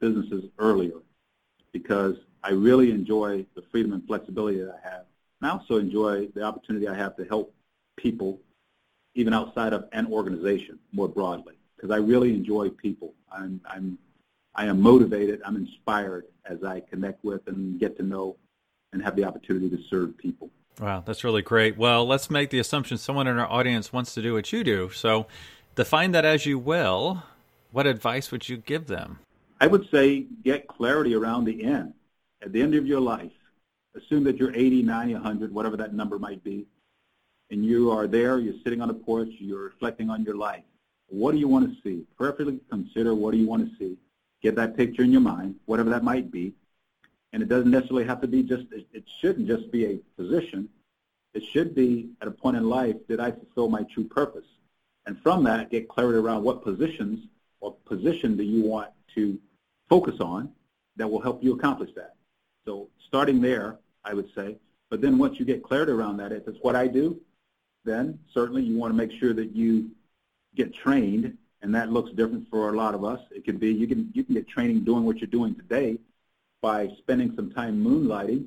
businesses 0.00 0.50
earlier 0.58 0.96
because 1.72 2.16
I 2.42 2.50
really 2.50 2.90
enjoy 2.90 3.46
the 3.54 3.62
freedom 3.70 3.92
and 3.92 4.04
flexibility 4.06 4.58
that 4.58 4.80
I 4.84 4.88
have. 4.88 5.04
And 5.40 5.48
I 5.48 5.54
also 5.54 5.76
enjoy 5.76 6.26
the 6.34 6.42
opportunity 6.42 6.88
I 6.88 6.96
have 6.96 7.16
to 7.16 7.24
help 7.26 7.54
people 7.96 8.40
even 9.14 9.32
outside 9.32 9.72
of 9.72 9.88
an 9.92 10.06
organization 10.10 10.80
more 10.92 11.08
broadly 11.08 11.54
because 11.76 11.92
I 11.92 11.98
really 11.98 12.34
enjoy 12.34 12.70
people. 12.70 13.14
I'm, 13.30 13.60
I'm, 13.66 13.98
I 14.56 14.66
am 14.66 14.80
motivated. 14.80 15.42
I'm 15.44 15.56
inspired 15.56 16.26
as 16.44 16.64
I 16.64 16.80
connect 16.80 17.24
with 17.24 17.46
and 17.46 17.78
get 17.78 17.96
to 17.98 18.02
know 18.02 18.36
and 18.92 19.00
have 19.00 19.14
the 19.14 19.24
opportunity 19.24 19.70
to 19.70 19.82
serve 19.88 20.18
people. 20.18 20.50
Wow, 20.80 21.02
that's 21.06 21.22
really 21.22 21.42
great. 21.42 21.76
Well, 21.76 22.06
let's 22.06 22.30
make 22.30 22.50
the 22.50 22.58
assumption 22.58 22.98
someone 22.98 23.26
in 23.26 23.38
our 23.38 23.50
audience 23.50 23.92
wants 23.92 24.14
to 24.14 24.22
do 24.22 24.34
what 24.34 24.52
you 24.52 24.64
do. 24.64 24.90
So 24.90 25.26
define 25.76 26.12
that 26.12 26.24
as 26.24 26.46
you 26.46 26.58
will. 26.58 27.22
What 27.70 27.86
advice 27.86 28.30
would 28.30 28.48
you 28.48 28.56
give 28.56 28.86
them? 28.86 29.20
I 29.60 29.66
would 29.66 29.88
say 29.90 30.26
get 30.42 30.66
clarity 30.66 31.14
around 31.14 31.44
the 31.44 31.64
end. 31.64 31.94
At 32.42 32.52
the 32.52 32.60
end 32.60 32.74
of 32.74 32.86
your 32.86 33.00
life, 33.00 33.32
assume 33.96 34.24
that 34.24 34.36
you're 34.36 34.54
80, 34.54 34.82
90, 34.82 35.14
100, 35.14 35.54
whatever 35.54 35.76
that 35.76 35.94
number 35.94 36.18
might 36.18 36.42
be, 36.44 36.66
and 37.50 37.64
you 37.64 37.90
are 37.90 38.06
there, 38.06 38.38
you're 38.38 38.54
sitting 38.64 38.80
on 38.80 38.90
a 38.90 38.94
porch, 38.94 39.28
you're 39.38 39.64
reflecting 39.64 40.10
on 40.10 40.22
your 40.24 40.36
life. 40.36 40.64
What 41.08 41.32
do 41.32 41.38
you 41.38 41.48
want 41.48 41.68
to 41.68 41.76
see? 41.82 42.04
Perfectly 42.18 42.60
consider 42.70 43.14
what 43.14 43.32
do 43.32 43.38
you 43.38 43.46
want 43.46 43.68
to 43.68 43.76
see. 43.78 43.96
Get 44.42 44.56
that 44.56 44.76
picture 44.76 45.02
in 45.02 45.12
your 45.12 45.20
mind, 45.20 45.54
whatever 45.66 45.90
that 45.90 46.02
might 46.02 46.30
be. 46.30 46.52
And 47.34 47.42
it 47.42 47.48
doesn't 47.48 47.72
necessarily 47.72 48.04
have 48.04 48.20
to 48.20 48.28
be 48.28 48.44
just, 48.44 48.66
it 48.70 49.04
shouldn't 49.20 49.48
just 49.48 49.72
be 49.72 49.86
a 49.86 49.96
position. 50.16 50.68
It 51.34 51.42
should 51.42 51.74
be 51.74 52.10
at 52.22 52.28
a 52.28 52.30
point 52.30 52.56
in 52.56 52.68
life, 52.68 52.94
did 53.08 53.18
I 53.18 53.32
fulfill 53.32 53.68
my 53.68 53.82
true 53.92 54.04
purpose? 54.04 54.46
And 55.06 55.20
from 55.20 55.42
that, 55.42 55.68
get 55.68 55.88
clarity 55.88 56.16
around 56.16 56.44
what 56.44 56.62
positions 56.62 57.26
or 57.58 57.74
position 57.86 58.36
do 58.36 58.44
you 58.44 58.62
want 58.62 58.90
to 59.16 59.36
focus 59.88 60.20
on 60.20 60.52
that 60.94 61.10
will 61.10 61.20
help 61.20 61.42
you 61.42 61.54
accomplish 61.54 61.90
that. 61.96 62.14
So 62.64 62.88
starting 63.04 63.40
there, 63.40 63.80
I 64.04 64.14
would 64.14 64.32
say, 64.32 64.56
but 64.88 65.00
then 65.00 65.18
once 65.18 65.40
you 65.40 65.44
get 65.44 65.64
clarity 65.64 65.90
around 65.90 66.18
that, 66.18 66.30
if 66.30 66.46
it's 66.46 66.58
what 66.62 66.76
I 66.76 66.86
do, 66.86 67.20
then 67.84 68.16
certainly 68.32 68.62
you 68.62 68.78
want 68.78 68.92
to 68.92 68.96
make 68.96 69.10
sure 69.18 69.34
that 69.34 69.56
you 69.56 69.90
get 70.54 70.72
trained 70.72 71.36
and 71.62 71.74
that 71.74 71.90
looks 71.90 72.12
different 72.12 72.48
for 72.48 72.68
a 72.68 72.76
lot 72.76 72.94
of 72.94 73.04
us. 73.04 73.18
It 73.32 73.44
could 73.44 73.58
be 73.58 73.72
you 73.72 73.88
can 73.88 74.12
you 74.14 74.22
can 74.22 74.34
get 74.34 74.46
training 74.46 74.84
doing 74.84 75.04
what 75.04 75.16
you're 75.16 75.26
doing 75.26 75.56
today 75.56 75.98
by 76.64 76.88
spending 76.96 77.30
some 77.36 77.52
time 77.52 77.84
moonlighting, 77.84 78.46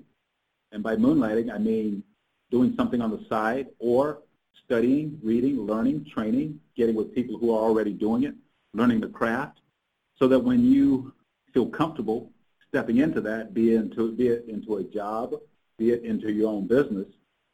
and 0.71 0.81
by 0.81 0.95
moonlighting 0.95 1.53
I 1.53 1.59
mean 1.59 2.03
doing 2.49 2.73
something 2.75 2.99
on 2.99 3.11
the 3.11 3.23
side 3.29 3.67
or 3.77 4.23
studying, 4.65 5.19
reading, 5.21 5.67
learning, 5.67 6.03
training, 6.11 6.59
getting 6.75 6.95
with 6.95 7.13
people 7.13 7.37
who 7.37 7.53
are 7.53 7.61
already 7.61 7.93
doing 7.93 8.23
it, 8.23 8.33
learning 8.73 9.01
the 9.01 9.07
craft, 9.07 9.59
so 10.17 10.27
that 10.29 10.39
when 10.39 10.65
you 10.65 11.13
feel 11.53 11.67
comfortable 11.67 12.31
stepping 12.67 12.97
into 12.97 13.21
that, 13.21 13.53
be 13.53 13.75
it 13.75 13.81
into, 13.81 14.11
be 14.13 14.29
it 14.29 14.45
into 14.47 14.77
a 14.77 14.83
job, 14.83 15.35
be 15.77 15.91
it 15.91 16.01
into 16.03 16.31
your 16.31 16.49
own 16.49 16.65
business, 16.65 17.05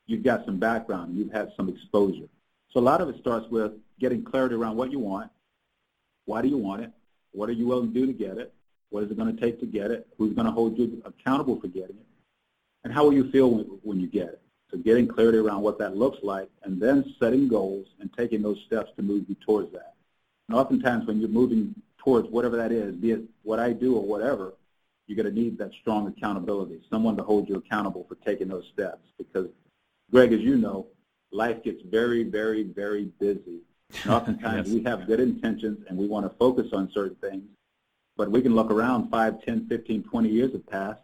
you've 0.07 0.23
got 0.23 0.45
some 0.45 0.59
background, 0.59 1.13
you've 1.17 1.33
had 1.33 1.51
some 1.57 1.67
exposure. 1.67 2.29
So 2.71 2.79
a 2.79 2.87
lot 2.91 3.01
of 3.01 3.09
it 3.09 3.17
starts 3.19 3.49
with 3.49 3.73
getting 3.99 4.23
clarity 4.23 4.55
around 4.55 4.77
what 4.77 4.93
you 4.93 4.99
want, 4.99 5.29
why 6.23 6.41
do 6.41 6.47
you 6.47 6.57
want 6.57 6.83
it, 6.83 6.91
what 7.33 7.49
are 7.49 7.53
you 7.59 7.67
willing 7.67 7.93
to 7.93 7.99
do 7.99 8.05
to 8.05 8.13
get 8.13 8.37
it, 8.37 8.53
what 8.93 9.03
is 9.03 9.09
it 9.09 9.17
going 9.17 9.35
to 9.35 9.41
take 9.41 9.59
to 9.59 9.65
get 9.65 9.89
it, 9.89 10.05
who's 10.19 10.35
going 10.35 10.45
to 10.45 10.51
hold 10.51 10.77
you 10.77 11.01
accountable 11.03 11.59
for 11.59 11.67
getting 11.67 11.95
it, 11.95 12.05
and 12.83 12.93
how 12.93 13.03
will 13.03 13.13
you 13.13 13.31
feel 13.31 13.49
when, 13.49 13.65
when 13.81 13.99
you 13.99 14.05
get 14.05 14.27
it. 14.27 14.41
So 14.69 14.77
getting 14.77 15.07
clarity 15.07 15.39
around 15.39 15.63
what 15.63 15.79
that 15.79 15.97
looks 15.97 16.19
like 16.21 16.49
and 16.61 16.79
then 16.79 17.15
setting 17.19 17.47
goals 17.47 17.87
and 17.99 18.13
taking 18.13 18.43
those 18.43 18.61
steps 18.67 18.91
to 18.97 19.01
move 19.01 19.25
you 19.27 19.35
towards 19.45 19.71
that. 19.71 19.95
And 20.47 20.55
oftentimes 20.55 21.07
when 21.07 21.19
you're 21.19 21.29
moving 21.29 21.73
towards 21.97 22.29
whatever 22.29 22.55
that 22.57 22.71
is, 22.71 22.93
be 22.95 23.11
it 23.11 23.21
what 23.41 23.59
I 23.59 23.73
do 23.73 23.95
or 23.95 24.03
whatever, 24.03 24.53
you're 25.07 25.15
going 25.15 25.33
to 25.33 25.41
need 25.41 25.57
that 25.57 25.71
strong 25.81 26.07
accountability, 26.07 26.79
someone 26.87 27.17
to 27.17 27.23
hold 27.23 27.49
you 27.49 27.55
accountable 27.55 28.05
for 28.07 28.15
taking 28.23 28.47
those 28.47 28.69
steps. 28.71 29.07
Because, 29.17 29.47
Greg, 30.11 30.33
as 30.33 30.41
you 30.41 30.55
know, 30.55 30.85
life 31.31 31.63
gets 31.63 31.81
very, 31.81 32.23
very, 32.23 32.61
very 32.61 33.05
busy. 33.19 33.61
And 34.03 34.13
oftentimes 34.13 34.67
yes. 34.71 34.75
we 34.75 34.83
have 34.83 35.07
good 35.07 35.19
intentions 35.19 35.83
and 35.89 35.97
we 35.97 36.07
want 36.07 36.25
to 36.25 36.37
focus 36.37 36.73
on 36.73 36.91
certain 36.93 37.15
things, 37.15 37.43
but 38.17 38.29
we 38.29 38.41
can 38.41 38.55
look 38.55 38.71
around 38.71 39.09
5, 39.09 39.43
10, 39.43 39.67
15, 39.67 40.03
20 40.03 40.29
years 40.29 40.51
have 40.53 40.67
passed, 40.67 41.01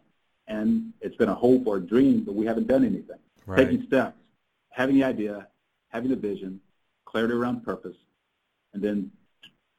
and 0.48 0.94
it's 1.02 1.16
been 1.16 1.30
a 1.30 1.36
hope 1.36 1.68
or 1.68 1.78
a 1.78 1.82
dream, 1.82 2.24
but 2.24 2.36
we 2.36 2.46
haven't 2.46 2.68
done 2.68 2.84
anything. 2.84 3.18
Right. 3.46 3.66
Taking 3.66 3.86
steps, 3.88 4.18
having 4.70 4.96
the 4.96 5.04
idea, 5.04 5.48
having 5.90 6.10
the 6.10 6.16
vision, 6.16 6.60
clarity 7.06 7.34
around 7.34 7.64
purpose, 7.64 7.98
and 8.74 8.82
then 8.82 9.12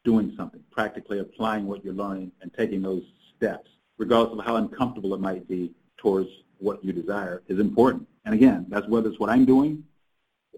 doing 0.05 0.33
something, 0.37 0.63
practically 0.71 1.19
applying 1.19 1.67
what 1.67 1.85
you're 1.85 1.95
learning 1.95 2.33
and 2.41 2.53
taking 2.55 2.83
those 2.83 3.03
steps, 3.37 3.71
regardless 3.99 4.39
of 4.39 4.45
how 4.45 4.57
uncomfortable 4.57 5.15
it 5.15 5.21
might 5.21 5.47
be 5.47 5.73
towards 5.99 6.29
what 6.59 6.85
you 6.85 6.93
desire, 6.93 7.43
is 7.49 7.59
important. 7.59 8.07
And 8.25 8.35
again, 8.35 8.67
that's 8.69 8.87
whether 8.89 9.09
it's 9.09 9.19
what 9.19 9.31
I'm 9.31 9.45
doing 9.45 9.85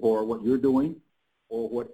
or 0.00 0.24
what 0.24 0.42
you're 0.42 0.58
doing 0.58 0.96
or 1.48 1.68
what 1.68 1.88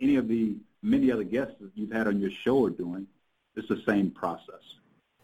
any 0.00 0.16
of 0.16 0.28
the 0.28 0.56
many 0.82 1.10
other 1.10 1.24
guests 1.24 1.54
that 1.60 1.70
you've 1.74 1.92
had 1.92 2.06
on 2.06 2.20
your 2.20 2.30
show 2.30 2.64
are 2.64 2.70
doing. 2.70 3.06
It's 3.56 3.68
the 3.68 3.82
same 3.86 4.10
process. 4.10 4.60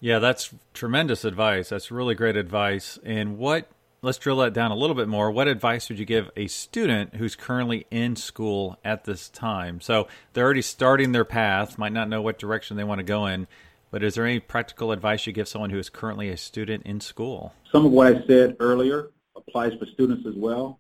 Yeah, 0.01 0.19
that's 0.19 0.55
tremendous 0.73 1.25
advice. 1.25 1.69
That's 1.69 1.91
really 1.91 2.15
great 2.15 2.37
advice. 2.37 2.99
And 3.05 3.37
what 3.39 3.71
let's 4.03 4.19
drill 4.19 4.39
that 4.39 4.53
down 4.53 4.71
a 4.71 4.77
little 4.77 4.97
bit 4.97 5.09
more. 5.09 5.31
What 5.31 5.49
advice 5.49 5.89
would 5.89 5.99
you 5.99 6.05
give 6.05 6.31
a 6.37 6.47
student 6.47 7.17
who's 7.17 7.37
currently 7.37 7.87
in 7.91 8.17
school 8.17 8.79
at 8.85 9.05
this 9.05 9.29
time? 9.29 9.81
So 9.81 10.09
they're 10.33 10.45
already 10.45 10.63
starting 10.63 11.13
their 11.13 11.25
path, 11.25 11.79
might 11.79 11.93
not 11.93 12.09
know 12.09 12.23
what 12.23 12.39
direction 12.39 12.77
they 12.77 12.85
want 12.85 13.01
to 13.01 13.05
go 13.05 13.27
in, 13.27 13.47
but 13.91 14.03
is 14.03 14.15
there 14.15 14.25
any 14.25 14.41
practical 14.41 14.93
advice 14.93 15.27
you 15.27 15.33
give 15.33 15.49
someone 15.49 15.71
who 15.71 15.79
is 15.79 15.91
currently 15.91 16.29
a 16.29 16.37
student 16.37 16.85
in 16.87 17.01
school? 17.01 17.53
Some 17.73 17.85
of 17.85 17.93
what 17.93 18.07
I 18.07 18.27
said 18.27 18.57
earlier 18.61 19.11
applies 19.37 19.73
for 19.79 19.87
students 19.87 20.27
as 20.27 20.35
well. 20.37 20.79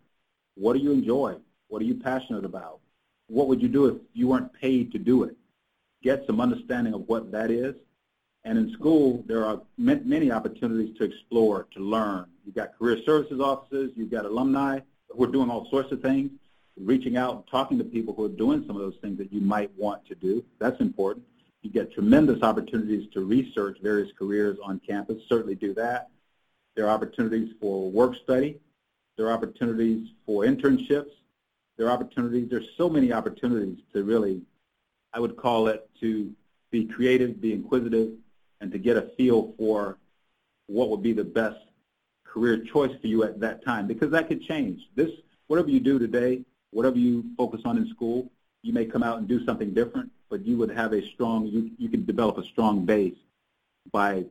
What 0.55 0.75
do 0.75 0.79
you 0.79 0.93
enjoy? 0.93 1.37
What 1.69 1.83
are 1.83 1.87
you 1.87 1.97
passionate 1.97 2.45
about? 2.45 2.81
What 3.29 3.49
would 3.49 3.63
you 3.63 3.69
do 3.69 3.87
if 3.87 3.97
you 4.13 4.29
weren't 4.29 4.53
paid 4.53 4.93
to 4.93 4.99
do 4.99 5.25
it? 5.25 5.37
Get 6.03 6.27
some 6.27 6.41
understanding 6.41 6.95
of 6.95 7.09
what 7.09 7.31
that 7.33 7.51
is 7.51 7.75
and 8.45 8.57
in 8.57 8.73
school, 8.73 9.23
there 9.27 9.45
are 9.45 9.61
many 9.77 10.31
opportunities 10.31 10.97
to 10.99 11.05
explore, 11.05 11.67
to 11.75 11.81
learn. 11.81 12.27
You've 12.45 12.55
got 12.55 12.77
career 12.79 12.99
services 13.05 13.41
offices, 13.41 13.93
you've 13.97 14.11
got 14.11 14.25
alumni 14.25 14.81
who 15.11 15.25
are 15.25 15.31
doing 15.31 15.51
all 15.51 15.69
sorts 15.71 15.93
of 15.93 16.01
things, 16.01 16.31
reaching 16.79 17.17
out 17.17 17.35
and 17.35 17.47
talking 17.51 17.77
to 17.79 17.85
people 17.85 18.15
who 18.15 18.25
are 18.25 18.31
doing 18.31 18.65
some 18.67 18.77
of 18.77 18.83
those 18.83 18.97
things 19.03 19.19
that 19.19 19.33
you 19.33 19.41
might 19.41 19.71
want 19.77 20.07
to 20.07 20.15
do. 20.15 20.43
That's 20.59 20.81
important. 20.81 21.27
You 21.61 21.71
get 21.71 21.93
tremendous 21.93 22.43
opportunities 22.43 23.13
to 23.13 23.21
research 23.21 23.79
various 23.83 24.11
careers 24.19 24.57
on 24.63 24.81
campus. 24.81 25.23
Certainly 25.29 25.57
do 25.57 25.75
that. 25.75 26.09
There 26.75 26.87
are 26.87 26.91
opportunities 26.91 27.53
for 27.61 27.91
work 27.91 28.15
study. 28.23 28.59
There 29.19 29.27
are 29.27 29.33
opportunities 29.33 30.09
for 30.25 30.45
internships. 30.45 31.11
There 31.77 31.89
are 31.89 31.91
opportunities. 31.91 32.49
There's 32.49 32.71
so 32.79 32.89
many 32.89 33.13
opportunities 33.13 33.79
to 33.93 34.03
really, 34.03 34.41
I 35.13 35.21
would 35.21 35.37
call 35.37 35.69
it, 35.69 35.89
to 36.01 36.33
be 36.71 36.85
creative, 36.85 37.41
be 37.41 37.53
inquisitive, 37.53 38.13
and 38.61 38.71
to 38.73 38.79
get 38.79 38.97
a 38.97 39.11
feel 39.17 39.55
for 39.59 39.99
what 40.67 40.89
would 40.91 41.03
be 41.03 41.13
the 41.13 41.25
best 41.25 41.59
career 42.25 42.59
choice 42.59 42.93
for 43.01 43.07
you 43.09 43.25
at 43.25 43.41
that 43.41 43.65
time 43.65 43.87
because 43.87 44.11
that 44.11 44.29
could 44.29 44.43
change. 44.43 44.81
This, 44.95 45.11
whatever 45.49 45.69
you 45.69 45.81
do 45.81 45.99
today, 45.99 46.45
whatever 46.71 46.97
you 46.97 47.25
focus 47.37 47.63
on 47.65 47.77
in 47.77 47.89
school, 47.89 48.31
you 48.63 48.73
may 48.73 48.85
come 48.85 49.03
out 49.03 49.19
and 49.19 49.27
do 49.27 49.45
something 49.45 49.75
different, 49.75 50.11
but 50.29 50.47
you 50.47 50.57
would 50.59 50.71
have 50.71 50.93
a 50.93 51.05
strong, 51.09 51.47
you, 51.47 51.71
you 51.79 51.89
can 51.89 52.05
develop 52.05 52.39
a 52.39 52.45
strong 52.45 52.85
base 52.85 53.17
by 53.91 54.25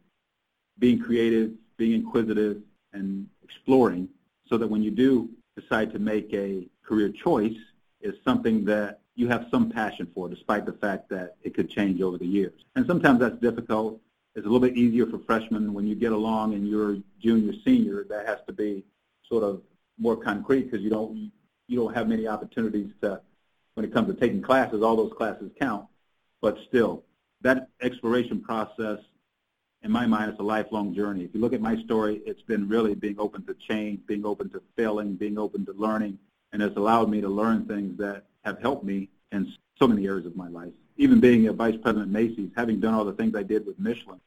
being 0.78 1.00
creative, 1.00 1.52
being 1.78 1.94
inquisitive, 1.94 2.62
and 2.94 3.28
exploring 3.44 4.08
so 4.48 4.58
that 4.58 4.68
when 4.68 4.82
you 4.82 4.92
do 4.92 5.30
decide 5.58 5.92
to 5.92 6.00
make 6.00 6.34
a 6.34 6.68
career 6.84 7.10
choice, 7.10 7.58
is 8.02 8.16
something 8.24 8.64
that 8.64 9.02
you 9.20 9.28
have 9.28 9.48
some 9.52 9.70
passion 9.70 10.10
for 10.14 10.30
despite 10.30 10.66
the 10.66 10.74
fact 10.74 11.10
that 11.10 11.36
it 11.44 11.54
could 11.54 11.70
change 11.70 12.02
over 12.02 12.18
the 12.18 12.26
years. 12.26 12.60
And 12.76 12.88
sometimes 12.88 13.20
that's 13.20 13.38
difficult 13.38 14.00
it's 14.36 14.46
a 14.46 14.50
little 14.50 14.66
bit 14.66 14.78
easier 14.78 15.06
for 15.06 15.20
freshmen 15.20 15.74
when 15.74 15.88
you 15.88 15.96
get 15.96 16.12
along 16.12 16.54
and 16.54 16.68
you're 16.68 16.98
junior, 17.22 17.54
senior. 17.66 18.06
That 18.06 18.26
has 18.26 18.38
to 18.48 18.54
be 18.54 18.86
sort 19.28 19.44
of 19.44 19.62
more 19.98 20.16
concrete 20.16 20.64
because 20.64 20.82
you 20.82 20.90
don't 20.90 21.32
you 21.68 21.78
don't 21.78 21.94
have 21.94 22.08
many 22.08 22.28
opportunities 22.28 22.92
to 23.02 23.22
when 23.74 23.86
it 23.86 23.94
comes 23.94 24.08
to 24.08 24.14
taking 24.20 24.42
classes. 24.42 24.82
All 24.82 24.96
those 24.96 25.14
classes 25.14 25.52
count, 25.60 25.88
but 26.42 26.58
still, 26.68 27.04
that 27.42 27.70
exploration 27.82 28.40
process, 28.40 29.00
in 29.84 29.92
my 29.92 30.06
mind, 30.06 30.32
is 30.32 30.40
a 30.40 30.44
lifelong 30.44 30.96
journey. 30.96 31.26
If 31.26 31.34
you 31.34 31.42
look 31.42 31.54
at 31.54 31.62
my 31.62 31.82
story, 31.84 32.22
it's 32.26 32.42
been 32.42 32.68
really 32.70 32.96
being 32.96 33.20
open 33.20 33.46
to 33.46 33.54
change, 33.56 34.06
being 34.06 34.26
open 34.26 34.50
to 34.52 34.62
failing, 34.78 35.16
being 35.16 35.38
open 35.38 35.66
to 35.66 35.74
learning, 35.74 36.18
and 36.54 36.62
it's 36.62 36.78
allowed 36.78 37.10
me 37.10 37.20
to 37.20 37.30
learn 37.30 37.66
things 37.66 37.98
that 37.98 38.24
have 38.44 38.60
helped 38.60 38.84
me 38.84 39.10
in 39.32 39.52
so 39.80 39.88
many 39.88 40.06
areas 40.08 40.26
of 40.26 40.36
my 40.36 40.48
life. 40.48 40.74
Even 40.98 41.20
being 41.20 41.48
a 41.48 41.54
vice 41.54 41.76
president 41.82 42.08
at 42.08 42.22
Macy's, 42.22 42.52
having 42.56 42.80
done 42.80 42.94
all 42.94 43.06
the 43.06 43.14
things 43.14 43.36
I 43.36 43.44
did 43.44 43.66
with 43.66 43.80
Michelin, 43.80 44.20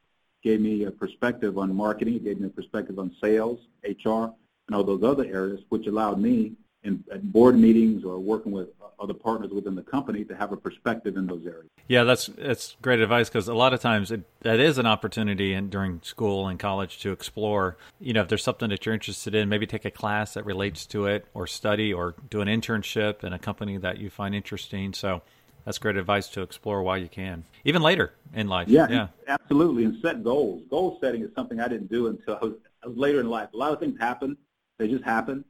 gave 0.42 0.60
me 0.60 0.84
a 0.84 0.90
perspective 0.90 1.58
on 1.58 1.74
marketing, 1.74 2.14
it 2.14 2.24
gave 2.24 2.40
me 2.40 2.46
a 2.46 2.50
perspective 2.50 2.98
on 2.98 3.14
sales, 3.20 3.60
HR, 3.84 4.32
and 4.66 4.74
all 4.74 4.84
those 4.84 5.02
other 5.02 5.24
areas, 5.24 5.60
which 5.68 5.86
allowed 5.86 6.18
me 6.18 6.52
in 6.84 7.04
at 7.12 7.22
board 7.32 7.58
meetings 7.58 8.04
or 8.04 8.18
working 8.18 8.52
with 8.52 8.68
other 8.98 9.14
partners 9.14 9.50
within 9.50 9.74
the 9.74 9.82
company 9.82 10.24
to 10.24 10.36
have 10.36 10.52
a 10.52 10.56
perspective 10.56 11.16
in 11.16 11.26
those 11.26 11.44
areas. 11.44 11.66
Yeah, 11.88 12.04
that's 12.04 12.26
that's 12.38 12.76
great 12.80 13.00
advice 13.00 13.28
because 13.28 13.48
a 13.48 13.54
lot 13.54 13.74
of 13.74 13.80
times 13.80 14.12
it, 14.12 14.22
that 14.40 14.60
is 14.60 14.78
an 14.78 14.86
opportunity 14.86 15.54
in, 15.54 15.68
during 15.70 16.00
school 16.02 16.46
and 16.46 16.58
college 16.58 17.00
to 17.00 17.10
explore. 17.10 17.76
You 18.00 18.12
know, 18.12 18.22
if 18.22 18.28
there's 18.28 18.44
something 18.44 18.70
that 18.70 18.86
you're 18.86 18.94
interested 18.94 19.34
in, 19.34 19.48
maybe 19.48 19.66
take 19.66 19.84
a 19.84 19.90
class 19.90 20.34
that 20.34 20.46
relates 20.46 20.86
to 20.86 21.06
it, 21.06 21.26
or 21.34 21.46
study, 21.46 21.92
or 21.92 22.14
do 22.30 22.40
an 22.40 22.48
internship 22.48 23.24
in 23.24 23.32
a 23.32 23.38
company 23.38 23.76
that 23.78 23.98
you 23.98 24.08
find 24.10 24.34
interesting. 24.34 24.92
So 24.92 25.22
that's 25.64 25.78
great 25.78 25.96
advice 25.96 26.28
to 26.28 26.42
explore 26.42 26.82
while 26.82 26.98
you 26.98 27.08
can, 27.08 27.44
even 27.64 27.82
later 27.82 28.12
in 28.34 28.48
life. 28.48 28.68
Yeah, 28.68 28.88
yeah, 28.88 29.08
absolutely. 29.26 29.84
And 29.84 30.00
set 30.00 30.22
goals. 30.22 30.62
Goal 30.70 30.98
setting 31.00 31.22
is 31.22 31.30
something 31.34 31.60
I 31.60 31.68
didn't 31.68 31.90
do 31.90 32.06
until 32.06 32.36
I 32.36 32.44
was, 32.44 32.54
I 32.84 32.88
was 32.88 32.96
later 32.96 33.20
in 33.20 33.28
life. 33.28 33.48
A 33.52 33.56
lot 33.56 33.72
of 33.72 33.80
things 33.80 33.98
happen; 33.98 34.36
they 34.78 34.88
just 34.88 35.04
happen. 35.04 35.44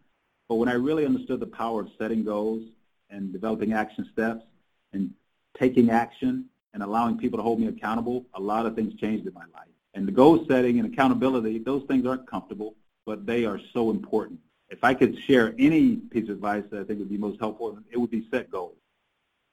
But 0.52 0.56
when 0.56 0.68
I 0.68 0.74
really 0.74 1.06
understood 1.06 1.40
the 1.40 1.46
power 1.46 1.80
of 1.80 1.88
setting 1.96 2.24
goals 2.24 2.62
and 3.08 3.32
developing 3.32 3.72
action 3.72 4.06
steps 4.12 4.44
and 4.92 5.10
taking 5.58 5.88
action 5.88 6.44
and 6.74 6.82
allowing 6.82 7.16
people 7.16 7.38
to 7.38 7.42
hold 7.42 7.58
me 7.58 7.68
accountable, 7.68 8.26
a 8.34 8.40
lot 8.40 8.66
of 8.66 8.74
things 8.74 8.92
changed 9.00 9.26
in 9.26 9.32
my 9.32 9.46
life. 9.54 9.72
And 9.94 10.06
the 10.06 10.12
goal 10.12 10.44
setting 10.46 10.78
and 10.78 10.92
accountability, 10.92 11.58
those 11.58 11.84
things 11.84 12.04
aren't 12.04 12.26
comfortable, 12.26 12.74
but 13.06 13.24
they 13.24 13.46
are 13.46 13.58
so 13.72 13.90
important. 13.90 14.40
If 14.68 14.84
I 14.84 14.92
could 14.92 15.18
share 15.20 15.54
any 15.58 15.96
piece 15.96 16.24
of 16.24 16.36
advice 16.36 16.64
that 16.70 16.80
I 16.80 16.84
think 16.84 16.98
would 16.98 17.08
be 17.08 17.16
most 17.16 17.40
helpful, 17.40 17.78
it 17.90 17.96
would 17.96 18.10
be 18.10 18.28
set 18.30 18.50
goals 18.50 18.76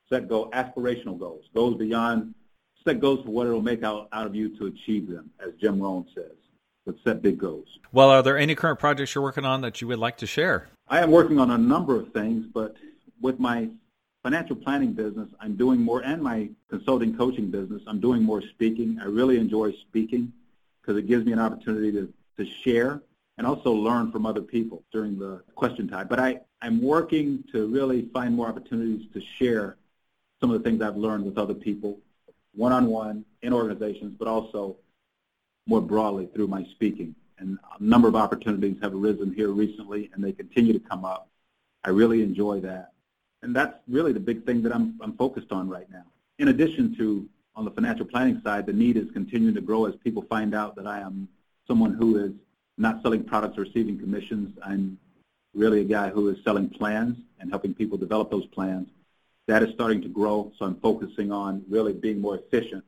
set 0.09 0.27
goal, 0.27 0.51
aspirational 0.51 1.17
goals, 1.17 1.45
goals 1.55 1.77
beyond, 1.77 2.35
set 2.83 2.99
goals 2.99 3.23
for 3.23 3.31
what 3.31 3.47
it'll 3.47 3.61
make 3.61 3.83
out, 3.83 4.09
out 4.11 4.27
of 4.27 4.35
you 4.35 4.49
to 4.57 4.65
achieve 4.65 5.07
them, 5.07 5.29
as 5.39 5.53
Jim 5.61 5.79
Rohn 5.79 6.05
says. 6.13 6.35
But 6.85 6.95
set 7.03 7.21
big 7.21 7.37
goals. 7.37 7.67
Well, 7.91 8.09
are 8.09 8.23
there 8.23 8.37
any 8.37 8.55
current 8.55 8.79
projects 8.79 9.13
you're 9.13 9.23
working 9.23 9.45
on 9.45 9.61
that 9.61 9.81
you 9.81 9.87
would 9.87 9.99
like 9.99 10.17
to 10.17 10.25
share? 10.25 10.69
I 10.87 10.99
am 10.99 11.11
working 11.11 11.39
on 11.39 11.51
a 11.51 11.57
number 11.57 11.95
of 11.95 12.11
things, 12.13 12.47
but 12.51 12.75
with 13.21 13.39
my 13.39 13.69
financial 14.23 14.55
planning 14.55 14.93
business, 14.93 15.29
I'm 15.39 15.55
doing 15.55 15.81
more, 15.81 16.01
and 16.01 16.21
my 16.21 16.49
consulting 16.69 17.15
coaching 17.15 17.51
business, 17.51 17.81
I'm 17.87 17.99
doing 17.99 18.23
more 18.23 18.41
speaking. 18.41 18.99
I 19.01 19.05
really 19.05 19.37
enjoy 19.37 19.71
speaking 19.73 20.33
because 20.81 20.97
it 20.97 21.07
gives 21.07 21.25
me 21.25 21.31
an 21.31 21.39
opportunity 21.39 21.91
to, 21.91 22.11
to 22.37 22.45
share 22.63 23.01
and 23.37 23.47
also 23.47 23.71
learn 23.71 24.11
from 24.11 24.25
other 24.25 24.41
people 24.41 24.83
during 24.91 25.17
the 25.17 25.41
question 25.55 25.87
time. 25.87 26.07
But 26.07 26.19
I, 26.19 26.41
I'm 26.61 26.81
working 26.81 27.43
to 27.51 27.67
really 27.67 28.09
find 28.13 28.35
more 28.35 28.47
opportunities 28.47 29.07
to 29.13 29.21
share 29.37 29.77
some 30.41 30.51
of 30.51 30.61
the 30.61 30.69
things 30.69 30.81
I've 30.81 30.97
learned 30.97 31.25
with 31.25 31.37
other 31.37 31.53
people 31.53 31.99
one-on-one 32.55 33.23
in 33.41 33.53
organizations, 33.53 34.15
but 34.17 34.27
also 34.27 34.75
more 35.69 35.81
broadly 35.81 36.27
through 36.33 36.47
my 36.47 36.65
speaking. 36.71 37.15
And 37.37 37.59
a 37.79 37.81
number 37.81 38.07
of 38.07 38.15
opportunities 38.15 38.75
have 38.81 38.93
arisen 38.93 39.33
here 39.33 39.49
recently, 39.49 40.09
and 40.13 40.23
they 40.23 40.33
continue 40.33 40.73
to 40.73 40.79
come 40.79 41.05
up. 41.05 41.29
I 41.85 41.91
really 41.91 42.23
enjoy 42.23 42.59
that. 42.61 42.91
And 43.43 43.55
that's 43.55 43.77
really 43.87 44.11
the 44.11 44.19
big 44.19 44.45
thing 44.45 44.63
that 44.63 44.73
I'm, 44.73 44.99
I'm 44.99 45.13
focused 45.15 45.51
on 45.51 45.69
right 45.69 45.89
now. 45.91 46.05
In 46.39 46.49
addition 46.49 46.97
to, 46.97 47.29
on 47.55 47.65
the 47.65 47.71
financial 47.71 48.05
planning 48.05 48.41
side, 48.43 48.65
the 48.65 48.73
need 48.73 48.97
is 48.97 49.09
continuing 49.13 49.55
to 49.55 49.61
grow 49.61 49.85
as 49.85 49.95
people 50.03 50.23
find 50.23 50.55
out 50.55 50.75
that 50.75 50.87
I 50.87 50.99
am 50.99 51.29
someone 51.67 51.93
who 51.93 52.17
is 52.17 52.31
not 52.77 53.01
selling 53.03 53.23
products 53.23 53.57
or 53.57 53.61
receiving 53.61 53.99
commissions. 53.99 54.57
I'm 54.65 54.97
really 55.53 55.81
a 55.81 55.85
guy 55.85 56.09
who 56.09 56.29
is 56.29 56.37
selling 56.43 56.67
plans 56.67 57.15
and 57.39 57.49
helping 57.49 57.73
people 57.75 57.97
develop 57.97 58.31
those 58.31 58.47
plans. 58.47 58.89
That 59.47 59.63
is 59.63 59.73
starting 59.73 60.01
to 60.01 60.09
grow, 60.09 60.51
so 60.57 60.65
I'm 60.65 60.79
focusing 60.79 61.31
on 61.31 61.63
really 61.69 61.93
being 61.93 62.19
more 62.19 62.35
efficient 62.35 62.83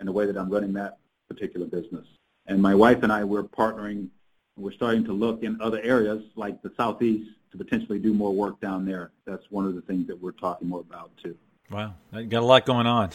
in 0.00 0.06
the 0.06 0.12
way 0.12 0.26
that 0.26 0.36
I'm 0.36 0.50
running 0.50 0.72
that 0.74 0.98
particular 1.28 1.66
business. 1.66 2.06
And 2.46 2.60
my 2.60 2.74
wife 2.74 3.02
and 3.02 3.12
I, 3.12 3.24
we're 3.24 3.44
partnering. 3.44 4.08
We're 4.56 4.72
starting 4.72 5.04
to 5.04 5.12
look 5.12 5.42
in 5.42 5.60
other 5.60 5.80
areas 5.80 6.22
like 6.36 6.62
the 6.62 6.72
Southeast 6.76 7.30
to 7.52 7.58
potentially 7.58 7.98
do 7.98 8.12
more 8.12 8.32
work 8.32 8.60
down 8.60 8.84
there. 8.84 9.12
That's 9.26 9.44
one 9.50 9.66
of 9.66 9.74
the 9.74 9.82
things 9.82 10.06
that 10.08 10.20
we're 10.20 10.32
talking 10.32 10.68
more 10.68 10.80
about 10.80 11.10
too. 11.22 11.36
Wow, 11.70 11.94
you 12.12 12.24
got 12.24 12.42
a 12.42 12.46
lot 12.46 12.66
going 12.66 12.86
on. 12.86 13.10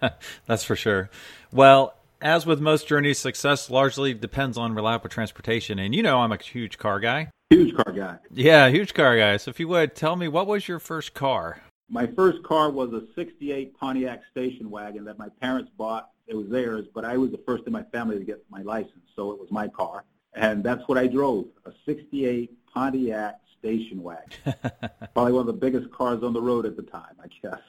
That's 0.46 0.64
for 0.64 0.76
sure. 0.76 1.08
Well, 1.50 1.94
as 2.20 2.44
with 2.44 2.60
most 2.60 2.86
journeys, 2.86 3.18
success 3.18 3.70
largely 3.70 4.14
depends 4.14 4.58
on 4.58 4.74
reliable 4.74 5.08
transportation. 5.08 5.78
And 5.78 5.94
you 5.94 6.02
know, 6.02 6.18
I'm 6.18 6.32
a 6.32 6.36
huge 6.36 6.78
car 6.78 7.00
guy. 7.00 7.28
Huge 7.50 7.74
car 7.74 7.92
guy. 7.92 8.18
Yeah, 8.30 8.68
huge 8.68 8.94
car 8.94 9.16
guy. 9.16 9.36
So 9.38 9.50
if 9.50 9.60
you 9.60 9.68
would 9.68 9.94
tell 9.94 10.16
me, 10.16 10.28
what 10.28 10.46
was 10.46 10.68
your 10.68 10.78
first 10.78 11.14
car? 11.14 11.62
My 11.88 12.06
first 12.06 12.42
car 12.42 12.70
was 12.70 12.92
a 12.92 13.02
68 13.14 13.78
Pontiac 13.78 14.22
station 14.30 14.70
wagon 14.70 15.04
that 15.04 15.18
my 15.18 15.28
parents 15.40 15.70
bought. 15.76 16.10
It 16.26 16.36
was 16.36 16.48
theirs, 16.48 16.86
but 16.94 17.04
I 17.04 17.16
was 17.16 17.30
the 17.30 17.40
first 17.46 17.64
in 17.66 17.72
my 17.72 17.82
family 17.84 18.18
to 18.18 18.24
get 18.24 18.44
my 18.50 18.62
license, 18.62 19.04
so 19.16 19.32
it 19.32 19.40
was 19.40 19.50
my 19.50 19.68
car. 19.68 20.04
And 20.34 20.64
that's 20.64 20.86
what 20.88 20.96
I 20.98 21.06
drove, 21.06 21.46
a 21.66 21.72
68 21.84 22.50
Pontiac 22.72 23.40
station 23.58 24.02
wagon. 24.02 24.30
Probably 25.14 25.32
one 25.32 25.40
of 25.40 25.46
the 25.46 25.52
biggest 25.52 25.90
cars 25.92 26.22
on 26.22 26.32
the 26.32 26.40
road 26.40 26.64
at 26.64 26.76
the 26.76 26.82
time, 26.82 27.16
I 27.22 27.26
guess. 27.42 27.60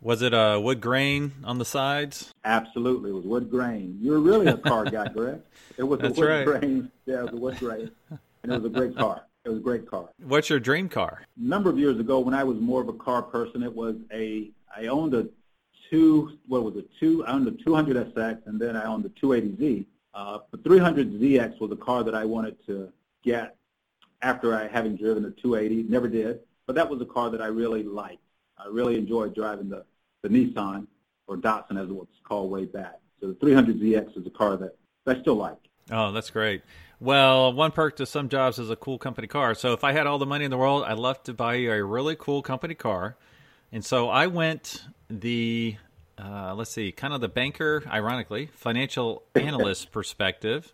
Was 0.00 0.22
it 0.22 0.32
a 0.32 0.60
wood 0.60 0.80
grain 0.80 1.32
on 1.44 1.58
the 1.58 1.64
sides? 1.64 2.32
Absolutely, 2.44 3.10
it 3.10 3.14
was 3.14 3.24
wood 3.24 3.50
grain. 3.50 3.98
You're 4.00 4.20
really 4.20 4.46
a 4.46 4.56
car 4.56 4.84
guy, 4.84 5.08
Greg. 5.14 5.40
It 5.76 5.82
was 5.82 6.00
That's 6.00 6.16
a 6.16 6.20
wood 6.20 6.28
right. 6.28 6.46
grain. 6.46 6.90
Yeah, 7.06 7.20
it 7.20 7.24
was 7.24 7.32
a 7.32 7.36
wood 7.36 7.58
grain, 7.58 7.90
and 8.10 8.52
it 8.52 8.62
was 8.62 8.64
a 8.64 8.74
great 8.74 8.96
car. 8.96 9.22
It 9.44 9.48
was 9.50 9.58
a 9.58 9.62
great 9.62 9.88
car. 9.90 10.10
What's 10.22 10.50
your 10.50 10.60
dream 10.60 10.88
car? 10.88 11.22
A 11.36 11.40
number 11.40 11.70
of 11.70 11.78
years 11.78 11.98
ago, 11.98 12.18
when 12.20 12.34
I 12.34 12.44
was 12.44 12.58
more 12.58 12.80
of 12.80 12.88
a 12.88 12.92
car 12.92 13.22
person, 13.22 13.62
it 13.62 13.74
was 13.74 13.96
a. 14.12 14.50
I 14.76 14.86
owned 14.86 15.14
a 15.14 15.28
two. 15.90 16.38
What 16.46 16.64
was 16.64 16.76
it? 16.76 16.88
Two. 16.98 17.24
I 17.24 17.32
owned 17.32 17.48
a 17.48 17.52
200SX, 17.52 18.46
and 18.46 18.60
then 18.60 18.76
I 18.76 18.84
owned 18.84 19.04
the 19.04 19.10
280Z. 19.10 19.86
Uh, 20.14 20.38
the 20.50 20.58
300ZX 20.58 21.60
was 21.60 21.70
a 21.70 21.76
car 21.76 22.02
that 22.02 22.14
I 22.14 22.24
wanted 22.24 22.56
to 22.66 22.92
get 23.22 23.56
after 24.22 24.54
I 24.54 24.66
having 24.68 24.96
driven 24.96 25.22
the 25.22 25.30
280. 25.30 25.84
Never 25.88 26.08
did, 26.08 26.40
but 26.66 26.74
that 26.76 26.88
was 26.88 27.00
a 27.00 27.06
car 27.06 27.30
that 27.30 27.40
I 27.40 27.46
really 27.46 27.82
liked. 27.82 28.22
I 28.56 28.66
really 28.68 28.96
enjoyed 28.96 29.34
driving 29.34 29.68
the, 29.68 29.84
the 30.22 30.28
Nissan, 30.28 30.86
or 31.26 31.36
Datsun 31.36 31.80
as 31.80 31.88
it 31.88 31.94
was 31.94 32.08
called 32.24 32.50
way 32.50 32.64
back. 32.64 32.98
So 33.20 33.28
the 33.28 33.34
300ZX 33.34 34.18
is 34.18 34.26
a 34.26 34.30
car 34.30 34.56
that 34.56 34.76
I 35.06 35.20
still 35.20 35.36
like. 35.36 35.58
Oh, 35.90 36.12
that's 36.12 36.30
great. 36.30 36.62
Well, 37.00 37.52
one 37.52 37.70
perk 37.70 37.96
to 37.96 38.06
some 38.06 38.28
jobs 38.28 38.58
is 38.58 38.70
a 38.70 38.76
cool 38.76 38.98
company 38.98 39.28
car. 39.28 39.54
So 39.54 39.72
if 39.72 39.84
I 39.84 39.92
had 39.92 40.06
all 40.06 40.18
the 40.18 40.26
money 40.26 40.44
in 40.44 40.50
the 40.50 40.58
world, 40.58 40.84
I'd 40.84 40.98
love 40.98 41.22
to 41.24 41.34
buy 41.34 41.54
you 41.54 41.72
a 41.72 41.82
really 41.82 42.16
cool 42.16 42.42
company 42.42 42.74
car. 42.74 43.16
And 43.70 43.84
so 43.84 44.08
I 44.08 44.26
went 44.26 44.84
the, 45.10 45.76
uh, 46.18 46.54
let's 46.54 46.70
see, 46.70 46.92
kind 46.92 47.14
of 47.14 47.20
the 47.20 47.28
banker, 47.28 47.82
ironically, 47.86 48.46
financial 48.54 49.22
analyst 49.34 49.92
perspective. 49.92 50.72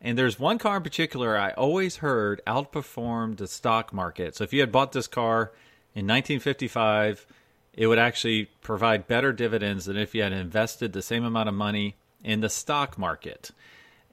And 0.00 0.18
there's 0.18 0.38
one 0.38 0.58
car 0.58 0.76
in 0.76 0.82
particular 0.82 1.36
I 1.36 1.50
always 1.52 1.96
heard 1.96 2.42
outperformed 2.46 3.38
the 3.38 3.48
stock 3.48 3.92
market. 3.92 4.36
So 4.36 4.44
if 4.44 4.52
you 4.52 4.60
had 4.60 4.72
bought 4.72 4.92
this 4.92 5.06
car 5.06 5.52
in 5.94 6.06
1955, 6.06 7.26
it 7.72 7.86
would 7.86 7.98
actually 7.98 8.46
provide 8.60 9.06
better 9.06 9.32
dividends 9.32 9.86
than 9.86 9.96
if 9.96 10.14
you 10.14 10.22
had 10.22 10.32
invested 10.32 10.92
the 10.92 11.02
same 11.02 11.24
amount 11.24 11.48
of 11.48 11.54
money 11.54 11.96
in 12.22 12.40
the 12.40 12.48
stock 12.48 12.98
market. 12.98 13.50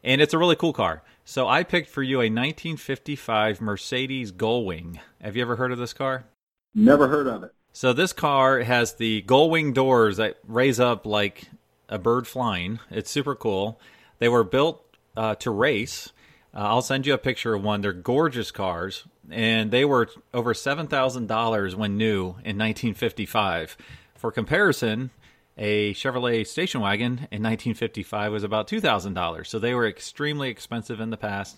And 0.04 0.22
it's 0.22 0.34
a 0.34 0.38
really 0.38 0.56
cool 0.56 0.74
car. 0.74 1.04
So 1.26 1.48
I 1.48 1.64
picked 1.64 1.90
for 1.90 2.04
you 2.04 2.18
a 2.18 2.28
1955 2.28 3.62
Mercedes 3.62 4.32
Gullwing. 4.32 5.00
Have 5.22 5.38
you 5.38 5.42
ever 5.42 5.56
heard 5.56 5.72
of 5.72 5.78
this 5.78 5.94
car? 5.94 6.26
Never 6.76 7.08
heard 7.08 7.28
of 7.28 7.44
it. 7.44 7.54
So 7.76 7.92
this 7.92 8.14
car 8.14 8.60
has 8.60 8.94
the 8.94 9.24
gull 9.24 9.50
wing 9.50 9.74
doors 9.74 10.18
that 10.18 10.38
raise 10.48 10.80
up 10.80 11.08
like 11.08 11.46
a 11.90 11.98
bird 11.98 12.28
flying. 12.28 12.80
It's 12.92 13.10
super 13.10 13.36
cool. 13.36 13.80
They 14.20 14.30
were 14.30 14.44
built 14.44 14.86
uh, 15.18 15.36
to 15.36 15.50
race. 15.50 16.12
Uh, 16.54 16.60
I'll 16.60 16.84
send 16.84 17.08
you 17.08 17.16
a 17.16 17.18
picture 17.18 17.56
of 17.56 17.64
one. 17.64 17.82
They're 17.82 17.92
gorgeous 17.92 18.52
cars, 18.52 19.06
and 19.30 19.72
they 19.72 19.86
were 19.86 20.08
over 20.36 20.54
seven 20.54 20.86
thousand 20.86 21.28
dollars 21.28 21.76
when 21.76 21.98
new 21.98 22.22
in 22.46 22.60
1955. 22.60 23.76
For 24.16 24.32
comparison, 24.32 25.10
a 25.58 25.96
Chevrolet 25.96 26.46
station 26.46 26.80
wagon 26.80 27.28
in 27.32 27.42
1955 27.42 28.32
was 28.32 28.44
about 28.44 28.68
two 28.68 28.82
thousand 28.82 29.16
dollars. 29.16 29.50
So 29.50 29.58
they 29.58 29.74
were 29.74 29.88
extremely 29.88 30.50
expensive 30.50 31.00
in 31.00 31.10
the 31.10 31.18
past. 31.18 31.58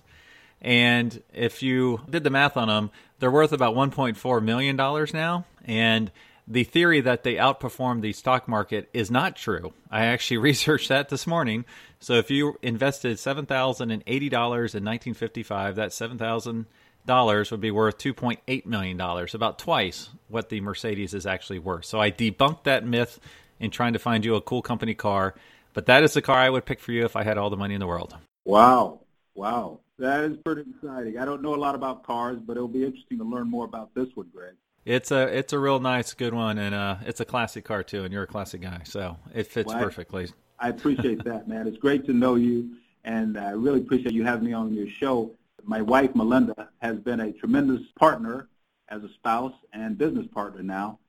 And 0.65 1.21
if 1.31 1.61
you 1.61 2.01
did 2.09 2.23
the 2.23 2.31
math 2.31 2.57
on 2.57 2.67
them, 2.67 2.89
they're 3.19 3.29
worth 3.29 3.53
about 3.53 3.75
1.4 3.75 4.43
million 4.43 4.75
dollars 4.75 5.13
now. 5.13 5.45
And 5.63 6.11
the 6.47 6.63
theory 6.63 7.01
that 7.01 7.23
they 7.23 7.35
outperform 7.35 8.01
the 8.01 8.13
stock 8.13 8.47
market 8.47 8.89
is 8.91 9.11
not 9.11 9.35
true. 9.35 9.73
I 9.91 10.05
actually 10.05 10.37
researched 10.49 10.89
that 10.89 11.09
this 11.09 11.27
morning. 11.27 11.65
So 11.99 12.15
if 12.15 12.31
you 12.31 12.57
invested 12.63 13.19
seven 13.19 13.45
thousand 13.45 13.91
and 13.91 14.03
eighty 14.07 14.27
dollars 14.27 14.73
in 14.73 14.83
1955, 14.83 15.75
that 15.75 15.93
seven 15.93 16.17
thousand 16.17 16.65
dollars 17.05 17.51
would 17.51 17.61
be 17.61 17.69
worth 17.69 17.99
2.8 17.99 18.65
million 18.65 18.97
dollars, 18.97 19.35
about 19.35 19.59
twice 19.59 20.09
what 20.29 20.49
the 20.49 20.61
Mercedes 20.61 21.13
is 21.13 21.27
actually 21.27 21.59
worth. 21.59 21.85
So 21.85 22.01
I 22.01 22.09
debunked 22.09 22.63
that 22.63 22.83
myth 22.83 23.19
in 23.59 23.69
trying 23.69 23.93
to 23.93 23.99
find 23.99 24.25
you 24.25 24.33
a 24.33 24.41
cool 24.41 24.63
company 24.63 24.95
car. 24.95 25.35
But 25.73 25.85
that 25.85 26.03
is 26.03 26.13
the 26.13 26.23
car 26.23 26.37
I 26.37 26.49
would 26.49 26.65
pick 26.65 26.79
for 26.79 26.91
you 26.91 27.05
if 27.05 27.15
I 27.15 27.23
had 27.23 27.37
all 27.37 27.51
the 27.51 27.57
money 27.57 27.75
in 27.75 27.79
the 27.79 27.87
world. 27.87 28.15
Wow. 28.45 29.01
Wow. 29.35 29.81
That 29.97 30.25
is 30.25 30.37
pretty 30.43 30.63
exciting. 30.69 31.17
I 31.17 31.25
don't 31.25 31.41
know 31.41 31.55
a 31.55 31.57
lot 31.57 31.75
about 31.75 32.03
cars, 32.03 32.37
but 32.45 32.57
it'll 32.57 32.67
be 32.67 32.83
interesting 32.83 33.17
to 33.19 33.23
learn 33.23 33.49
more 33.49 33.65
about 33.65 33.93
this 33.95 34.07
one, 34.15 34.27
Greg. 34.33 34.55
It's 34.83 35.09
a 35.11 35.23
it's 35.35 35.51
a 35.53 35.57
real 35.59 35.79
nice, 35.79 36.13
good 36.13 36.33
one, 36.33 36.57
and 36.57 36.75
uh, 36.75 36.97
it's 37.05 37.19
a 37.19 37.25
classic 37.25 37.65
car 37.65 37.81
too. 37.81 38.03
And 38.03 38.13
you're 38.13 38.23
a 38.23 38.27
classic 38.27 38.61
guy, 38.61 38.81
so 38.83 39.17
it 39.33 39.47
fits 39.47 39.67
Well, 39.67 39.77
I- 39.77 39.83
perfectly. 39.83 40.27
I 40.57 40.69
appreciate 40.69 41.21
that, 41.25 41.49
man. 41.49 41.67
It's 41.67 41.77
great 41.77 42.05
to 42.05 42.13
know 42.13 42.35
you, 42.35 42.77
and 43.03 43.37
I 43.37 43.51
really 43.51 43.81
appreciate 43.81 44.13
you 44.13 44.23
having 44.23 44.45
me 44.45 44.53
on 44.53 44.73
your 44.73 44.87
show. 44.87 45.31
My 45.63 45.81
wife, 45.81 46.15
Melinda, 46.15 46.69
has 46.81 46.97
been 46.99 47.19
a 47.19 47.33
tremendous 47.33 47.81
partner 47.99 48.47
as 48.87 49.03
a 49.03 49.09
spouse 49.09 49.53
and 49.73 49.97
business 49.97 50.27
partner 50.27 50.63
now, 50.63 50.99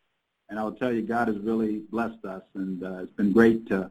and 0.49 0.59
I'll 0.59 0.73
tell 0.73 0.93
you, 0.93 1.03
God 1.03 1.29
has 1.29 1.39
really 1.39 1.79
blessed 1.79 2.25
us, 2.25 2.43
and 2.55 2.83
uh, 2.83 3.03
it's 3.03 3.13
been 3.13 3.33
great 3.33 3.67
to 3.69 3.91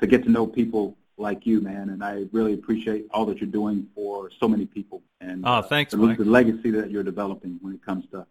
to 0.00 0.06
get 0.06 0.22
to 0.24 0.30
know 0.30 0.46
people 0.46 0.96
like 1.18 1.46
you, 1.46 1.60
man. 1.60 1.90
And 1.90 2.02
I 2.04 2.24
really 2.32 2.54
appreciate 2.54 3.06
all 3.10 3.24
that 3.26 3.38
you're 3.38 3.50
doing 3.50 3.86
for 3.94 4.30
so 4.38 4.46
many 4.48 4.66
people, 4.66 5.02
and 5.20 5.42
Oh, 5.46 5.62
thanks, 5.62 5.92
the, 5.92 5.98
Mike. 5.98 6.18
the 6.18 6.24
legacy 6.24 6.70
that 6.72 6.90
you're 6.90 7.02
developing 7.02 7.58
when 7.62 7.74
it 7.74 7.84
comes 7.84 8.04
to 8.12 8.26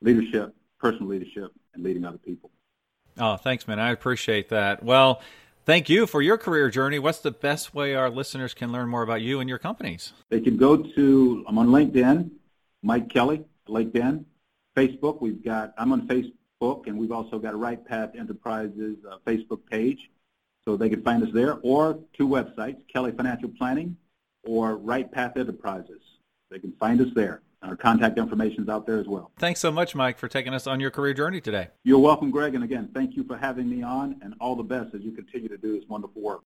leadership, 0.00 0.54
personal 0.78 1.08
leadership, 1.08 1.52
and 1.74 1.82
leading 1.82 2.04
other 2.04 2.18
people. 2.18 2.50
Oh, 3.18 3.36
thanks, 3.36 3.68
man. 3.68 3.78
I 3.78 3.90
appreciate 3.90 4.48
that. 4.48 4.82
Well, 4.82 5.20
thank 5.64 5.88
you 5.88 6.06
for 6.06 6.20
your 6.22 6.36
career 6.38 6.68
journey. 6.70 6.98
What's 6.98 7.20
the 7.20 7.30
best 7.30 7.74
way 7.74 7.94
our 7.94 8.10
listeners 8.10 8.54
can 8.54 8.72
learn 8.72 8.88
more 8.88 9.02
about 9.02 9.20
you 9.22 9.40
and 9.40 9.48
your 9.48 9.58
companies? 9.58 10.12
They 10.30 10.40
can 10.40 10.56
go 10.56 10.76
to, 10.76 11.44
I'm 11.46 11.58
on 11.58 11.68
LinkedIn, 11.68 12.30
Mike 12.82 13.08
Kelly, 13.08 13.44
LinkedIn, 13.68 14.24
Facebook. 14.76 15.20
We've 15.20 15.44
got, 15.44 15.72
I'm 15.78 15.92
on 15.92 16.08
Facebook, 16.08 16.86
and 16.86 16.98
we've 16.98 17.12
also 17.12 17.38
got 17.38 17.54
a 17.54 17.56
Right 17.56 17.84
Path 17.84 18.10
Enterprises 18.18 18.96
uh, 19.08 19.18
Facebook 19.26 19.60
page. 19.70 20.10
So 20.66 20.78
they 20.78 20.88
can 20.88 21.02
find 21.02 21.22
us 21.22 21.28
there, 21.34 21.58
or 21.62 21.98
two 22.16 22.26
websites, 22.26 22.78
Kelly 22.90 23.12
Financial 23.12 23.50
Planning 23.50 23.96
or 24.44 24.76
Right 24.76 25.10
Path 25.10 25.36
Enterprises. 25.36 26.00
They 26.50 26.58
can 26.58 26.72
find 26.80 27.00
us 27.00 27.08
there. 27.14 27.42
Our 27.62 27.76
contact 27.76 28.18
information 28.18 28.62
is 28.62 28.68
out 28.68 28.86
there 28.86 28.98
as 28.98 29.06
well. 29.06 29.30
Thanks 29.38 29.60
so 29.60 29.70
much, 29.70 29.94
Mike, 29.94 30.18
for 30.18 30.28
taking 30.28 30.52
us 30.52 30.66
on 30.66 30.80
your 30.80 30.90
career 30.90 31.14
journey 31.14 31.40
today. 31.40 31.68
You're 31.82 31.98
welcome, 31.98 32.30
Greg. 32.30 32.54
And 32.54 32.62
again, 32.62 32.90
thank 32.94 33.16
you 33.16 33.24
for 33.24 33.36
having 33.36 33.68
me 33.68 33.82
on, 33.82 34.16
and 34.22 34.34
all 34.40 34.54
the 34.54 34.62
best 34.62 34.94
as 34.94 35.00
you 35.00 35.12
continue 35.12 35.48
to 35.48 35.56
do 35.56 35.78
this 35.78 35.88
wonderful 35.88 36.20
work. 36.20 36.42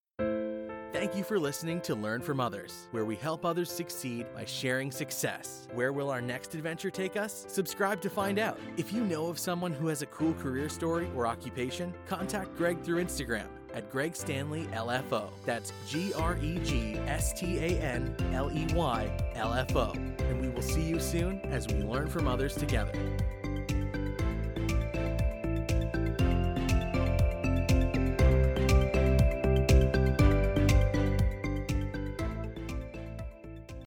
Thank 0.93 1.15
you 1.15 1.23
for 1.23 1.39
listening 1.39 1.82
to 1.82 1.95
Learn 1.95 2.21
from 2.21 2.39
Others, 2.39 2.88
where 2.91 3.06
we 3.06 3.15
help 3.15 3.45
others 3.45 3.71
succeed 3.71 4.25
by 4.34 4.45
sharing 4.45 4.91
success. 4.91 5.67
Where 5.73 5.91
will 5.91 6.10
our 6.10 6.21
next 6.21 6.56
adventure 6.56 6.89
take 6.89 7.17
us? 7.17 7.45
Subscribe 7.47 8.01
to 8.01 8.10
find 8.10 8.39
out. 8.39 8.60
If 8.77 8.93
you 8.93 9.03
know 9.03 9.27
of 9.27 9.38
someone 9.38 9.73
who 9.73 9.88
has 9.88 10.01
a 10.01 10.08
cool 10.08 10.34
career 10.36 10.69
story 10.69 11.08
or 11.15 11.27
occupation, 11.27 11.93
contact 12.08 12.56
Greg 12.56 12.82
through 12.82 13.03
Instagram 13.03 13.47
at 13.78 13.92
Greg 13.92 14.16
Stanley 14.16 14.63
LFO. 14.74 15.30
That's 15.46 15.72
G 15.88 16.12
R 16.13 16.38
E 16.42 16.60
G 16.66 16.98
S 17.06 17.32
T 17.32 17.60
A 17.60 17.80
N 17.80 18.13
L 18.34 18.52
E 18.52 18.66
Y 18.74 19.32
L 19.36 19.54
F 19.54 19.76
O. 19.76 19.92
And 19.92 20.42
we 20.42 20.50
will 20.50 20.63
see 20.63 20.82
you 20.82 21.00
soon 21.00 21.40
as 21.42 21.68
we 21.68 21.76
learn 21.84 22.08
from 22.08 22.28
others 22.28 22.56
together. 22.56 22.92